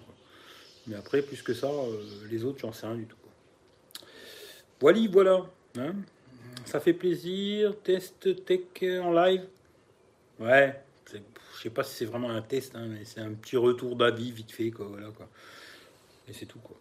Mais 0.87 0.95
après, 0.95 1.21
plus 1.21 1.41
que 1.41 1.53
ça, 1.53 1.67
euh, 1.67 2.01
les 2.29 2.43
autres, 2.43 2.59
j'en 2.59 2.71
sais 2.71 2.87
rien 2.87 2.95
du 2.95 3.05
tout. 3.05 3.17
Voilà, 4.79 4.99
voilà. 5.11 5.45
Hein. 5.77 5.93
ça 6.65 6.79
fait 6.79 6.93
plaisir. 6.93 7.75
Test 7.83 8.45
tech 8.45 8.61
en 9.01 9.13
live. 9.13 9.45
Ouais. 10.39 10.81
Je 11.13 11.61
sais 11.61 11.69
pas 11.69 11.83
si 11.83 11.95
c'est 11.95 12.05
vraiment 12.05 12.31
un 12.31 12.41
test, 12.41 12.75
hein, 12.75 12.87
mais 12.89 13.05
c'est 13.05 13.19
un 13.19 13.33
petit 13.33 13.57
retour 13.57 13.95
d'avis 13.95 14.31
vite 14.31 14.51
fait, 14.51 14.71
quoi. 14.71 14.87
Voilà. 14.87 15.09
Et 16.27 16.33
c'est 16.33 16.47
tout, 16.47 16.59
quoi. 16.59 16.75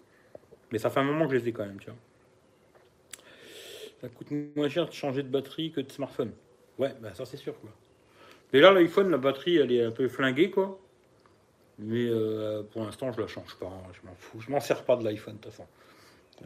Mais 0.73 0.79
ça 0.79 0.89
fait 0.89 1.01
un 1.01 1.05
moment 1.05 1.27
que 1.27 1.35
je 1.35 1.43
les 1.43 1.49
ai 1.49 1.53
quand 1.53 1.67
même, 1.67 1.79
tu 1.79 1.91
vois. 1.91 1.99
Ça 4.01 4.09
coûte 4.09 4.29
moins 4.31 4.69
cher 4.69 4.89
de 4.89 4.93
changer 4.93 5.23
de 5.23 5.29
batterie 5.29 5.73
que 5.73 5.81
de 5.81 5.91
smartphone. 5.91 6.33
Ouais, 6.79 6.95
bah 7.01 7.13
ça 7.15 7.27
c'est 7.27 7.37
sûr 7.37 7.59
quoi. 7.61 7.71
Mais 8.53 8.61
là 8.61 8.73
l'iPhone, 8.73 9.11
la 9.11 9.19
batterie 9.19 9.57
elle 9.57 9.73
est 9.73 9.85
un 9.85 9.91
peu 9.91 10.09
flinguée 10.09 10.51
quoi. 10.51 10.81
Mais 11.79 12.07
euh, 12.09 12.63
pour 12.63 12.83
l'instant 12.83 13.13
je 13.13 13.21
la 13.21 13.27
change 13.27 13.55
pas, 13.57 13.67
hein. 13.67 13.93
je 13.93 14.07
m'en 14.07 14.15
fous, 14.15 14.41
je 14.41 14.51
m'en 14.51 14.61
sers 14.61 14.85
pas 14.85 14.97
de 14.97 15.05
l'iPhone 15.05 15.37
de 15.37 15.41
toute 15.41 15.53
façon. 15.53 15.67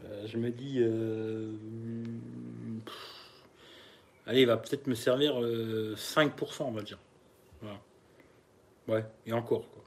Euh, 0.03 0.27
je 0.27 0.37
me 0.37 0.49
dis, 0.49 0.79
euh, 0.79 1.53
allez, 4.25 4.41
il 4.41 4.47
va 4.47 4.57
peut-être 4.57 4.87
me 4.87 4.95
servir 4.95 5.35
5%, 5.39 6.63
on 6.63 6.71
va 6.71 6.81
dire. 6.81 6.99
Voilà. 7.61 7.79
Ouais, 8.87 9.05
et 9.25 9.31
encore 9.31 9.69
quoi. 9.69 9.83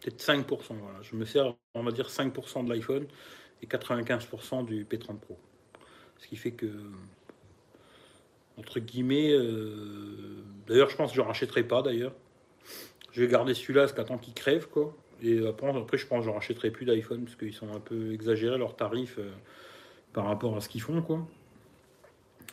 Peut-être 0.00 0.22
5%, 0.22 0.74
voilà. 0.76 1.02
Je 1.02 1.14
me 1.14 1.26
sers, 1.26 1.54
on 1.74 1.82
va 1.82 1.92
dire 1.92 2.08
5% 2.08 2.64
de 2.64 2.72
l'iPhone 2.72 3.06
et 3.62 3.66
95% 3.66 4.64
du 4.64 4.86
P30 4.86 5.18
Pro. 5.18 5.38
Ce 6.20 6.28
qui 6.28 6.36
fait 6.36 6.52
que, 6.52 6.66
entre 8.58 8.78
guillemets, 8.78 9.32
euh, 9.32 10.42
d'ailleurs, 10.66 10.90
je 10.90 10.96
pense 10.96 11.10
que 11.10 11.16
je 11.16 11.22
ne 11.22 11.26
rachèterai 11.26 11.64
pas 11.64 11.82
d'ailleurs. 11.82 12.12
Je 13.12 13.22
vais 13.22 13.28
garder 13.28 13.54
celui-là 13.54 13.86
jusqu'à 13.86 14.04
temps 14.04 14.18
qu'il 14.18 14.34
crève, 14.34 14.68
quoi. 14.68 14.94
Et 15.22 15.46
après, 15.46 15.68
après, 15.68 15.98
je 15.98 16.06
pense 16.06 16.20
que 16.20 16.30
je 16.30 16.34
rachèterai 16.34 16.70
plus 16.70 16.86
d'iPhone 16.86 17.24
parce 17.24 17.36
qu'ils 17.36 17.54
sont 17.54 17.72
un 17.74 17.80
peu 17.80 18.12
exagérés 18.12 18.58
leurs 18.58 18.76
tarifs 18.76 19.18
euh, 19.18 19.30
par 20.12 20.26
rapport 20.26 20.56
à 20.56 20.60
ce 20.60 20.68
qu'ils 20.68 20.82
font, 20.82 21.02
quoi. 21.02 21.26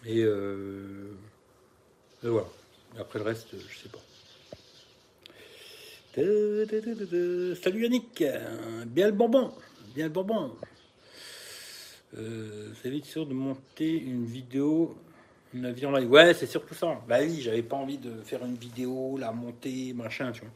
Et, 0.06 0.24
euh, 0.24 1.12
voilà. 2.24 2.46
après 3.00 3.20
le 3.20 3.26
reste, 3.26 3.50
je 3.52 3.78
sais 3.78 3.90
pas. 3.90 4.00
Salut 7.62 7.84
Yannick, 7.84 8.24
bien 8.88 9.08
le 9.08 9.14
bonbon, 9.14 9.54
bien 9.94 10.06
le 10.06 10.12
bonbon. 10.12 10.52
Euh, 12.16 12.72
vous 12.72 12.88
avez 12.88 13.02
sûr 13.02 13.26
de 13.26 13.34
monter 13.34 13.92
une 14.00 14.26
vidéo, 14.26 14.96
une 15.54 15.66
avion 15.66 15.92
live? 15.92 16.10
Ouais, 16.10 16.34
c'est 16.34 16.46
surtout 16.46 16.74
ça. 16.74 17.02
Bah 17.08 17.18
oui, 17.22 17.42
j'avais 17.42 17.64
pas 17.64 17.76
envie 17.76 17.98
de 17.98 18.22
faire 18.22 18.44
une 18.46 18.56
vidéo, 18.56 19.18
la 19.18 19.32
monter, 19.32 19.94
machin, 19.94 20.32
tu 20.32 20.42
vois. 20.42 20.52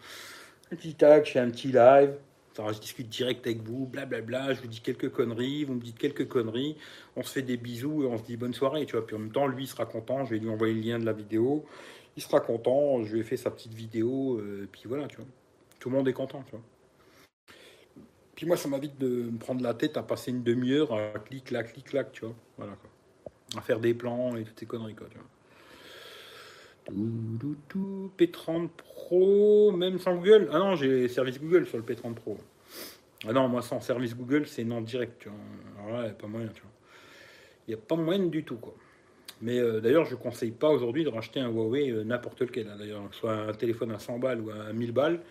Un 0.71 0.75
petit 0.75 0.95
tag, 0.95 1.25
je 1.25 1.31
fais 1.31 1.39
un 1.39 1.49
petit 1.49 1.71
live. 1.71 2.13
Enfin, 2.57 2.73
je 2.73 2.79
discute 2.79 3.07
direct 3.07 3.47
avec 3.47 3.61
vous, 3.61 3.85
blablabla, 3.85 4.53
je 4.53 4.61
vous 4.61 4.67
dis 4.67 4.81
quelques 4.81 5.09
conneries, 5.09 5.63
vous 5.63 5.73
me 5.73 5.79
dites 5.79 5.97
quelques 5.97 6.27
conneries, 6.27 6.75
on 7.15 7.23
se 7.23 7.31
fait 7.31 7.41
des 7.41 7.55
bisous 7.55 8.03
et 8.03 8.05
on 8.07 8.17
se 8.17 8.23
dit 8.23 8.35
bonne 8.35 8.53
soirée, 8.53 8.85
tu 8.85 8.97
vois. 8.97 9.07
Puis 9.07 9.15
en 9.15 9.19
même 9.19 9.31
temps, 9.31 9.47
lui 9.47 9.63
il 9.63 9.67
sera 9.67 9.85
content, 9.85 10.25
je 10.25 10.31
vais 10.31 10.39
lui 10.39 10.49
envoyer 10.49 10.73
le 10.73 10.81
lien 10.81 10.99
de 10.99 11.05
la 11.05 11.13
vidéo, 11.13 11.65
il 12.17 12.21
sera 12.21 12.41
content, 12.41 13.03
je 13.03 13.13
lui 13.13 13.21
ai 13.21 13.23
fait 13.23 13.37
sa 13.37 13.51
petite 13.51 13.73
vidéo, 13.73 14.37
euh, 14.39 14.67
puis 14.69 14.83
voilà, 14.85 15.07
tu 15.07 15.15
vois. 15.17 15.25
Tout 15.79 15.89
le 15.89 15.95
monde 15.95 16.07
est 16.09 16.13
content, 16.13 16.43
tu 16.43 16.51
vois. 16.51 16.61
Moi, 18.45 18.57
ça 18.57 18.67
m'invite 18.67 18.97
de 18.97 19.07
me 19.07 19.37
prendre 19.37 19.61
la 19.61 19.73
tête 19.73 19.97
à 19.97 20.03
passer 20.03 20.31
une 20.31 20.43
demi-heure 20.43 20.93
à 20.93 21.19
clic, 21.19 21.45
clac, 21.45 21.73
clic, 21.73 21.85
clac, 21.85 22.11
tu 22.11 22.25
vois. 22.25 22.35
Voilà, 22.57 22.73
quoi. 22.73 22.89
À 23.57 23.61
faire 23.61 23.79
des 23.79 23.93
plans 23.93 24.35
et 24.35 24.43
toutes 24.43 24.59
ces 24.59 24.65
conneries, 24.65 24.95
quoi, 24.95 25.07
tu 25.09 25.17
vois. 25.17 25.27
P30 28.17 28.69
Pro, 28.69 29.71
même 29.71 29.99
sans 29.99 30.15
Google. 30.15 30.49
Ah 30.51 30.59
non, 30.59 30.75
j'ai 30.75 31.07
service 31.07 31.39
Google 31.39 31.67
sur 31.67 31.77
le 31.77 31.83
P30 31.83 32.15
Pro. 32.15 32.37
Ah 33.27 33.33
non, 33.33 33.47
moi, 33.47 33.61
sans 33.61 33.79
service 33.79 34.15
Google, 34.15 34.47
c'est 34.47 34.63
non 34.63 34.81
direct, 34.81 35.19
tu 35.19 35.29
vois. 35.29 35.37
Alors 35.77 35.97
là, 35.97 35.99
il 36.03 36.05
n'y 36.05 36.11
a 36.11 36.15
pas 36.15 36.27
moyen, 36.27 36.47
tu 36.47 36.61
vois. 36.61 36.71
Il 37.67 37.75
n'y 37.75 37.81
a 37.81 37.83
pas 37.83 37.95
moyen 37.95 38.25
du 38.25 38.43
tout, 38.43 38.57
quoi. 38.57 38.73
Mais 39.41 39.59
euh, 39.59 39.79
d'ailleurs, 39.79 40.05
je 40.05 40.15
ne 40.15 40.19
conseille 40.19 40.51
pas 40.51 40.69
aujourd'hui 40.69 41.03
de 41.03 41.09
racheter 41.09 41.39
un 41.39 41.49
Huawei 41.49 41.89
euh, 41.91 42.03
n'importe 42.03 42.41
lequel. 42.41 42.67
Hein. 42.67 42.75
D'ailleurs, 42.77 43.01
soit 43.11 43.33
un 43.33 43.53
téléphone 43.53 43.91
à 43.91 43.99
100 43.99 44.19
balles 44.19 44.41
ou 44.41 44.49
à 44.51 44.71
1000 44.71 44.91
balles, 44.91 45.21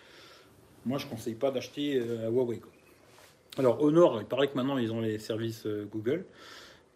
moi, 0.85 0.99
je 0.99 1.07
ne 1.07 1.11
conseille 1.11 1.35
pas 1.35 1.51
d'acheter 1.51 1.97
euh, 1.97 2.27
un 2.27 2.31
Huawei. 2.31 2.59
Quoi. 2.59 2.71
Alors 3.59 3.83
Honor, 3.83 4.21
il 4.21 4.27
paraît 4.27 4.49
que 4.49 4.55
maintenant 4.55 4.79
ils 4.79 4.93
ont 4.93 5.01
les 5.01 5.19
services 5.19 5.67
euh, 5.67 5.85
Google, 5.91 6.25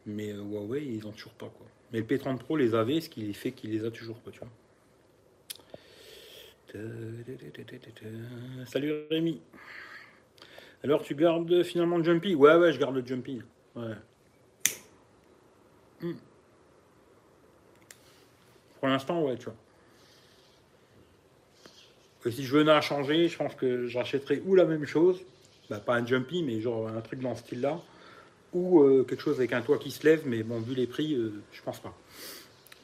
mais 0.07 0.33
euh, 0.33 0.41
Huawei 0.43 0.85
ils 0.85 1.07
ont 1.07 1.13
toujours 1.13 1.33
pas 1.33 1.49
quoi. 1.49 1.67
Mais 1.93 1.99
le 1.99 2.05
P30 2.05 2.39
Pro 2.39 2.57
les 2.57 2.75
avait, 2.75 3.01
ce 3.01 3.09
qui 3.09 3.33
fait 3.35 3.53
qu'il 3.53 3.73
les 3.73 3.85
a 3.85 3.91
toujours 3.91 4.19
pas, 4.19 4.31
tu 4.31 4.41
vois. 4.41 4.49
Salut 8.67 8.93
Rémi. 9.11 9.41
Alors 10.83 11.03
tu 11.03 11.15
gardes 11.15 11.63
finalement 11.63 11.99
le 11.99 12.05
Jumpy? 12.05 12.35
Ouais 12.35 12.57
ouais 12.57 12.73
je 12.73 12.81
garde 12.81 12.97
le 12.97 13.07
Jumpy. 13.07 13.41
Hmm. 16.01 16.13
Pour 18.79 18.89
l'instant 18.89 19.23
ouais 19.23 19.37
tu 19.37 19.45
vois. 19.45 19.55
Si 22.31 22.45
je 22.45 22.57
venais 22.57 22.73
à 22.73 22.81
changer, 22.81 23.29
je 23.29 23.37
pense 23.37 23.55
que 23.55 23.87
j'achèterais 23.87 24.43
ou 24.47 24.55
la 24.55 24.65
même 24.65 24.87
chose, 24.87 25.21
bah, 25.71 25.81
pas 25.81 25.97
un 25.97 26.07
jumpy, 26.07 26.43
mais 26.43 26.61
genre 26.61 26.89
un 26.89 27.01
truc 27.01 27.21
dans 27.21 27.35
ce 27.35 27.43
style-là, 27.43 27.81
ou 28.53 28.83
euh, 28.83 29.05
quelque 29.05 29.21
chose 29.21 29.39
avec 29.39 29.53
un 29.53 29.63
toit 29.63 29.79
qui 29.79 29.91
se 29.91 30.05
lève, 30.05 30.23
mais 30.27 30.43
bon, 30.43 30.61
vu 30.61 30.75
les 30.75 30.87
prix, 30.87 31.15
euh, 31.15 31.33
je 31.53 31.63
pense 31.63 31.81
pas. 31.81 31.95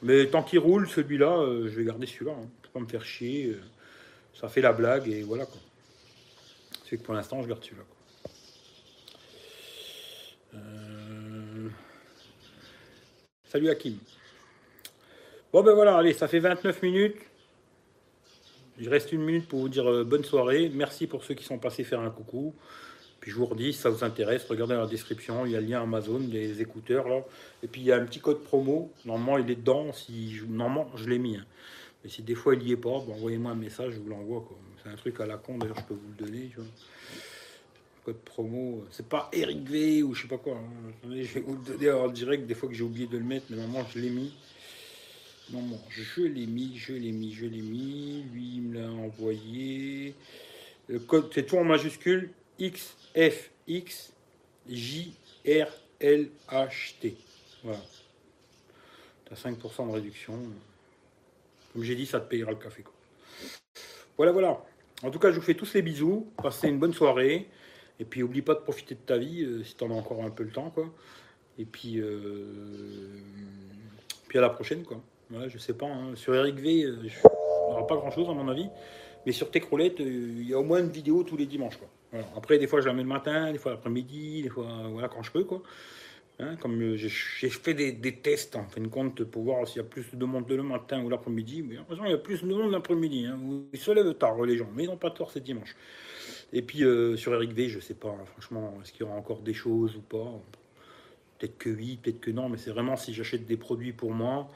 Mais 0.03 0.27
tant 0.27 0.43
qu'il 0.43 0.59
roule, 0.59 0.89
celui-là, 0.89 1.37
euh, 1.39 1.69
je 1.69 1.75
vais 1.75 1.85
garder 1.85 2.07
celui-là, 2.07 2.33
hein. 2.33 2.47
pas 2.73 2.79
me 2.79 2.87
faire 2.87 3.05
chier, 3.05 3.55
ça 4.39 4.47
fait 4.47 4.61
la 4.61 4.73
blague, 4.73 5.07
et 5.07 5.21
voilà 5.23 5.45
quoi. 5.45 5.59
C'est 6.85 6.97
que 6.97 7.03
pour 7.03 7.13
l'instant, 7.13 7.41
je 7.43 7.47
garde 7.47 7.63
celui-là. 7.63 7.83
Salut 13.45 13.69
Hakim. 13.69 13.97
Bon 15.51 15.61
ben 15.61 15.73
voilà, 15.73 15.97
allez, 15.97 16.13
ça 16.13 16.29
fait 16.29 16.39
29 16.39 16.81
minutes. 16.81 17.17
Il 18.81 18.89
reste 18.89 19.11
une 19.11 19.21
minute 19.21 19.47
pour 19.47 19.59
vous 19.59 19.69
dire 19.69 19.87
euh, 19.87 20.03
bonne 20.03 20.23
soirée. 20.23 20.71
Merci 20.73 21.05
pour 21.05 21.23
ceux 21.23 21.35
qui 21.35 21.43
sont 21.43 21.59
passés 21.59 21.83
faire 21.83 21.99
un 21.99 22.09
coucou. 22.09 22.55
Puis 23.19 23.29
je 23.29 23.35
vous 23.35 23.45
redis, 23.45 23.73
si 23.73 23.79
ça 23.79 23.91
vous 23.91 24.03
intéresse, 24.03 24.43
regardez 24.49 24.73
la 24.73 24.87
description, 24.87 25.45
il 25.45 25.51
y 25.51 25.55
a 25.55 25.61
le 25.61 25.67
lien 25.67 25.83
Amazon, 25.83 26.19
des 26.19 26.63
écouteurs 26.63 27.07
là. 27.07 27.23
Et 27.61 27.67
puis 27.67 27.81
il 27.81 27.83
y 27.85 27.91
a 27.91 27.97
un 27.97 28.05
petit 28.05 28.19
code 28.19 28.43
promo. 28.43 28.91
Normalement, 29.05 29.37
il 29.37 29.51
est 29.51 29.55
dedans. 29.55 29.93
Si 29.93 30.35
je... 30.35 30.45
Normalement, 30.45 30.89
je 30.95 31.07
l'ai 31.07 31.19
mis. 31.19 31.37
Hein. 31.37 31.45
Mais 32.03 32.09
si 32.09 32.23
des 32.23 32.33
fois 32.33 32.55
il 32.55 32.63
n'y 32.63 32.71
est 32.71 32.77
pas, 32.77 32.89
envoyez-moi 32.89 33.51
un 33.51 33.55
message, 33.55 33.93
je 33.93 33.99
vous 33.99 34.09
l'envoie. 34.09 34.49
C'est 34.83 34.89
un 34.89 34.95
truc 34.95 35.19
à 35.19 35.27
la 35.27 35.37
con, 35.37 35.59
d'ailleurs, 35.59 35.77
je 35.77 35.85
peux 35.85 35.93
vous 35.93 36.13
le 36.17 36.25
donner. 36.25 36.49
Code 38.03 38.17
promo, 38.25 38.83
c'est 38.89 39.07
pas 39.07 39.29
Eric 39.31 39.69
V 39.69 40.01
ou 40.01 40.15
je 40.15 40.23
sais 40.23 40.27
pas 40.27 40.39
quoi. 40.39 40.55
Hein. 40.55 41.07
Je 41.07 41.35
vais 41.35 41.41
vous 41.41 41.55
le 41.55 41.77
donner 41.77 41.91
en 41.91 42.07
direct, 42.07 42.47
des 42.47 42.55
fois 42.55 42.67
que 42.67 42.73
j'ai 42.73 42.83
oublié 42.83 43.05
de 43.05 43.19
le 43.19 43.23
mettre, 43.23 43.45
mais 43.51 43.57
normalement 43.57 43.87
je 43.93 43.99
l'ai 43.99 44.09
mis. 44.09 44.33
Non, 45.51 45.61
bon, 45.63 45.79
je 45.89 46.21
l'ai 46.21 46.45
mis, 46.45 46.77
je 46.77 46.93
l'ai 46.93 47.11
mis, 47.11 47.33
je 47.33 47.45
l'ai 47.45 47.61
mis. 47.61 48.23
Lui, 48.31 48.55
il 48.55 48.61
me 48.61 48.79
l'a 48.79 48.89
envoyé. 48.89 50.15
Code, 51.07 51.29
c'est 51.33 51.45
tout 51.45 51.57
en 51.57 51.65
majuscule. 51.65 52.31
XFX 52.59 54.13
JRLHT. 54.69 55.13
Voilà. 57.63 57.81
Tu 59.25 59.33
as 59.33 59.35
5% 59.35 59.87
de 59.87 59.93
réduction. 59.93 60.39
Comme 61.73 61.83
j'ai 61.83 61.95
dit, 61.95 62.05
ça 62.05 62.21
te 62.21 62.29
payera 62.29 62.51
le 62.51 62.57
café. 62.57 62.83
Quoi. 62.83 62.93
Voilà, 64.15 64.31
voilà. 64.31 64.63
En 65.03 65.11
tout 65.11 65.19
cas, 65.19 65.31
je 65.31 65.35
vous 65.35 65.41
fais 65.41 65.55
tous 65.55 65.73
les 65.73 65.81
bisous. 65.81 66.31
Passez 66.41 66.69
une 66.69 66.79
bonne 66.79 66.93
soirée. 66.93 67.49
Et 67.99 68.05
puis, 68.05 68.23
oublie 68.23 68.41
pas 68.41 68.53
de 68.53 68.59
profiter 68.59 68.95
de 68.95 69.01
ta 69.01 69.17
vie 69.17 69.43
euh, 69.43 69.63
si 69.63 69.75
tu 69.75 69.83
en 69.83 69.91
as 69.91 69.95
encore 69.95 70.23
un 70.23 70.29
peu 70.29 70.43
le 70.43 70.51
temps, 70.51 70.69
quoi. 70.69 70.93
Et 71.57 71.65
puis, 71.65 71.99
euh, 71.99 73.19
puis 74.27 74.37
à 74.37 74.41
la 74.41 74.49
prochaine, 74.49 74.83
quoi. 74.83 75.01
Voilà, 75.31 75.47
je 75.47 75.57
sais 75.57 75.73
pas. 75.73 75.87
hein. 75.87 76.15
Sur 76.15 76.35
Eric 76.35 76.55
V, 76.55 76.83
euh, 76.83 76.97
il 77.01 77.05
n'y 77.05 77.11
aura 77.71 77.87
pas 77.87 77.95
grand 77.95 78.11
chose, 78.11 78.29
à 78.29 78.33
mon 78.33 78.47
avis. 78.47 78.67
Mais 79.25 79.31
sur 79.31 79.49
Techroulette, 79.49 79.99
euh, 80.01 80.03
il 80.39 80.49
y 80.49 80.53
a 80.53 80.59
au 80.59 80.63
moins 80.63 80.79
une 80.79 80.89
vidéo 80.89 81.23
tous 81.23 81.37
les 81.37 81.45
dimanches, 81.45 81.77
quoi. 81.77 81.87
Après, 82.35 82.57
des 82.57 82.67
fois, 82.67 82.81
je 82.81 82.87
la 82.87 82.93
mets 82.93 83.03
le 83.03 83.07
matin, 83.07 83.51
des 83.53 83.57
fois 83.57 83.71
l'après-midi, 83.71 84.43
des 84.43 84.49
fois, 84.49 84.67
voilà, 84.91 85.07
quand 85.07 85.23
je 85.23 85.31
peux, 85.31 85.45
quoi. 85.45 85.61
Hein, 86.39 86.55
comme 86.55 86.81
euh, 86.81 86.97
j'ai 86.97 87.09
fait 87.49 87.73
des, 87.73 87.91
des 87.91 88.15
tests 88.15 88.55
en 88.55 88.65
fin 88.65 88.81
de 88.81 88.87
compte 88.87 89.23
pour 89.23 89.43
voir 89.43 89.67
s'il 89.67 89.77
y 89.77 89.85
a 89.85 89.87
plus 89.87 90.05
de 90.11 90.25
monde 90.25 90.49
le 90.49 90.63
matin 90.63 91.03
ou 91.03 91.09
l'après-midi. 91.09 91.61
Mais 91.61 91.75
heureusement, 91.75 92.05
il 92.05 92.11
y 92.11 92.15
a 92.15 92.17
plus 92.17 92.41
de 92.41 92.47
monde 92.47 92.71
l'après-midi. 92.71 93.27
Hein, 93.27 93.39
ils 93.71 93.79
se 93.79 93.91
lèvent 93.91 94.15
tard, 94.15 94.41
les 94.41 94.57
gens, 94.57 94.67
mais 94.75 94.83
ils 94.85 94.87
n'ont 94.87 94.97
pas 94.97 95.11
tort, 95.11 95.29
c'est 95.31 95.43
dimanche. 95.43 95.75
Et 96.51 96.63
puis 96.63 96.83
euh, 96.83 97.15
sur 97.15 97.33
Eric 97.33 97.53
V, 97.53 97.69
je 97.69 97.79
sais 97.79 97.93
pas, 97.93 98.13
franchement, 98.33 98.73
est-ce 98.81 98.91
qu'il 98.91 99.01
y 99.01 99.03
aura 99.03 99.15
encore 99.15 99.41
des 99.41 99.53
choses 99.53 99.95
ou 99.95 100.01
pas? 100.01 100.33
Peut-être 101.37 101.57
que 101.57 101.69
oui, 101.69 101.99
peut-être 102.01 102.19
que 102.19 102.31
non, 102.31 102.49
mais 102.49 102.57
c'est 102.57 102.71
vraiment 102.71 102.97
si 102.97 103.13
j'achète 103.13 103.45
des 103.45 103.57
produits 103.57 103.93
pour 103.93 104.11
moi, 104.11 104.49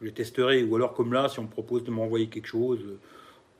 je 0.00 0.06
les 0.06 0.12
testerai. 0.12 0.62
Ou 0.64 0.76
alors, 0.76 0.94
comme 0.94 1.12
là, 1.12 1.28
si 1.28 1.38
on 1.38 1.44
me 1.44 1.48
propose 1.48 1.84
de 1.84 1.90
m'envoyer 1.90 2.28
quelque 2.28 2.46
chose, 2.46 2.80
euh, 2.82 2.98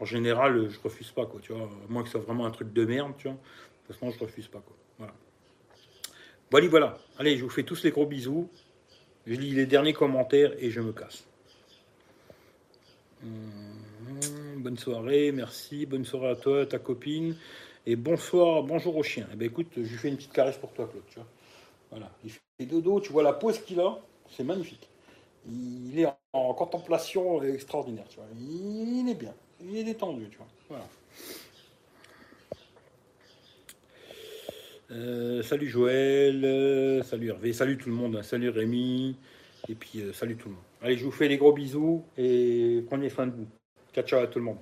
en 0.01 0.05
général, 0.05 0.68
je 0.68 0.79
refuse 0.81 1.11
pas, 1.11 1.27
quoi, 1.27 1.40
tu 1.40 1.53
vois. 1.53 1.64
À 1.64 1.92
moins 1.92 2.03
que 2.03 2.09
ce 2.09 2.12
soit 2.12 2.20
vraiment 2.20 2.46
un 2.46 2.51
truc 2.51 2.72
de 2.72 2.85
merde, 2.85 3.12
tu 3.18 3.29
vois. 3.29 3.37
De 3.37 3.87
toute 3.87 3.96
façon, 3.96 4.11
je 4.11 4.18
refuse 4.18 4.49
pas, 4.49 4.61
quoi. 4.61 4.77
Voilà. 4.99 5.14
Voilà, 6.51 6.68
voilà. 6.68 6.99
Allez, 7.18 7.37
je 7.37 7.44
vous 7.44 7.51
fais 7.51 7.62
tous 7.62 7.83
les 7.83 7.90
gros 7.90 8.07
bisous. 8.07 8.49
Je 9.27 9.35
lis 9.35 9.51
les 9.51 9.66
derniers 9.66 9.92
commentaires 9.92 10.53
et 10.59 10.70
je 10.70 10.81
me 10.81 10.92
casse. 10.92 11.27
Hum, 13.25 14.62
bonne 14.62 14.77
soirée, 14.77 15.33
merci. 15.33 15.87
Bonne 15.87 16.05
soirée 16.05 16.31
à 16.31 16.37
toi, 16.37 16.66
ta 16.66 16.79
copine. 16.79 17.37
Et 17.87 17.96
bonsoir, 17.96 18.62
bonjour 18.62 18.96
au 18.96 19.03
chien. 19.03 19.27
Eh 19.33 19.37
ben 19.37 19.46
écoute, 19.46 19.68
je 19.77 19.81
lui 19.81 19.96
fais 19.96 20.09
une 20.09 20.16
petite 20.16 20.33
caresse 20.33 20.59
pour 20.59 20.72
toi, 20.72 20.87
Claude. 20.87 21.03
Tu 21.09 21.16
vois. 21.16 21.27
Voilà. 21.90 22.11
Il 22.25 22.31
fait 22.31 22.66
dodo, 22.66 23.01
tu 23.01 23.12
vois 23.12 23.22
la 23.22 23.33
pose 23.33 23.59
qu'il 23.61 23.81
a, 23.81 23.99
c'est 24.31 24.44
magnifique. 24.44 24.88
Il 25.48 25.98
est 25.98 26.06
en 26.32 26.54
contemplation 26.54 27.42
extraordinaire, 27.42 28.06
tu 28.09 28.16
vois. 28.16 28.26
Il 28.38 29.09
est 29.09 29.14
bien, 29.14 29.35
il 29.61 29.76
est 29.76 29.85
détendu, 29.85 30.28
tu 30.28 30.38
vois. 30.38 30.48
Voilà. 30.68 30.85
Euh, 34.92 35.42
salut 35.42 35.68
Joël, 35.68 36.44
euh, 36.44 37.02
salut 37.02 37.28
Hervé, 37.28 37.52
salut 37.52 37.76
tout 37.76 37.88
le 37.88 37.94
monde, 37.96 38.16
hein. 38.16 38.22
salut 38.22 38.50
Rémi, 38.50 39.16
et 39.68 39.74
puis 39.74 40.00
euh, 40.00 40.12
salut 40.12 40.37
tout 40.37 40.48
le 40.48 40.54
monde. 40.54 40.64
Allez, 40.80 40.96
je 40.96 41.04
vous 41.04 41.11
fais 41.11 41.28
des 41.28 41.37
gros 41.37 41.52
bisous 41.52 42.04
et 42.16 42.85
prenez 42.88 43.09
soin 43.09 43.26
de 43.26 43.32
vous. 43.32 43.46
Ciao, 43.92 44.04
ciao 44.04 44.20
à 44.20 44.26
tout 44.28 44.38
le 44.38 44.44
monde. 44.44 44.59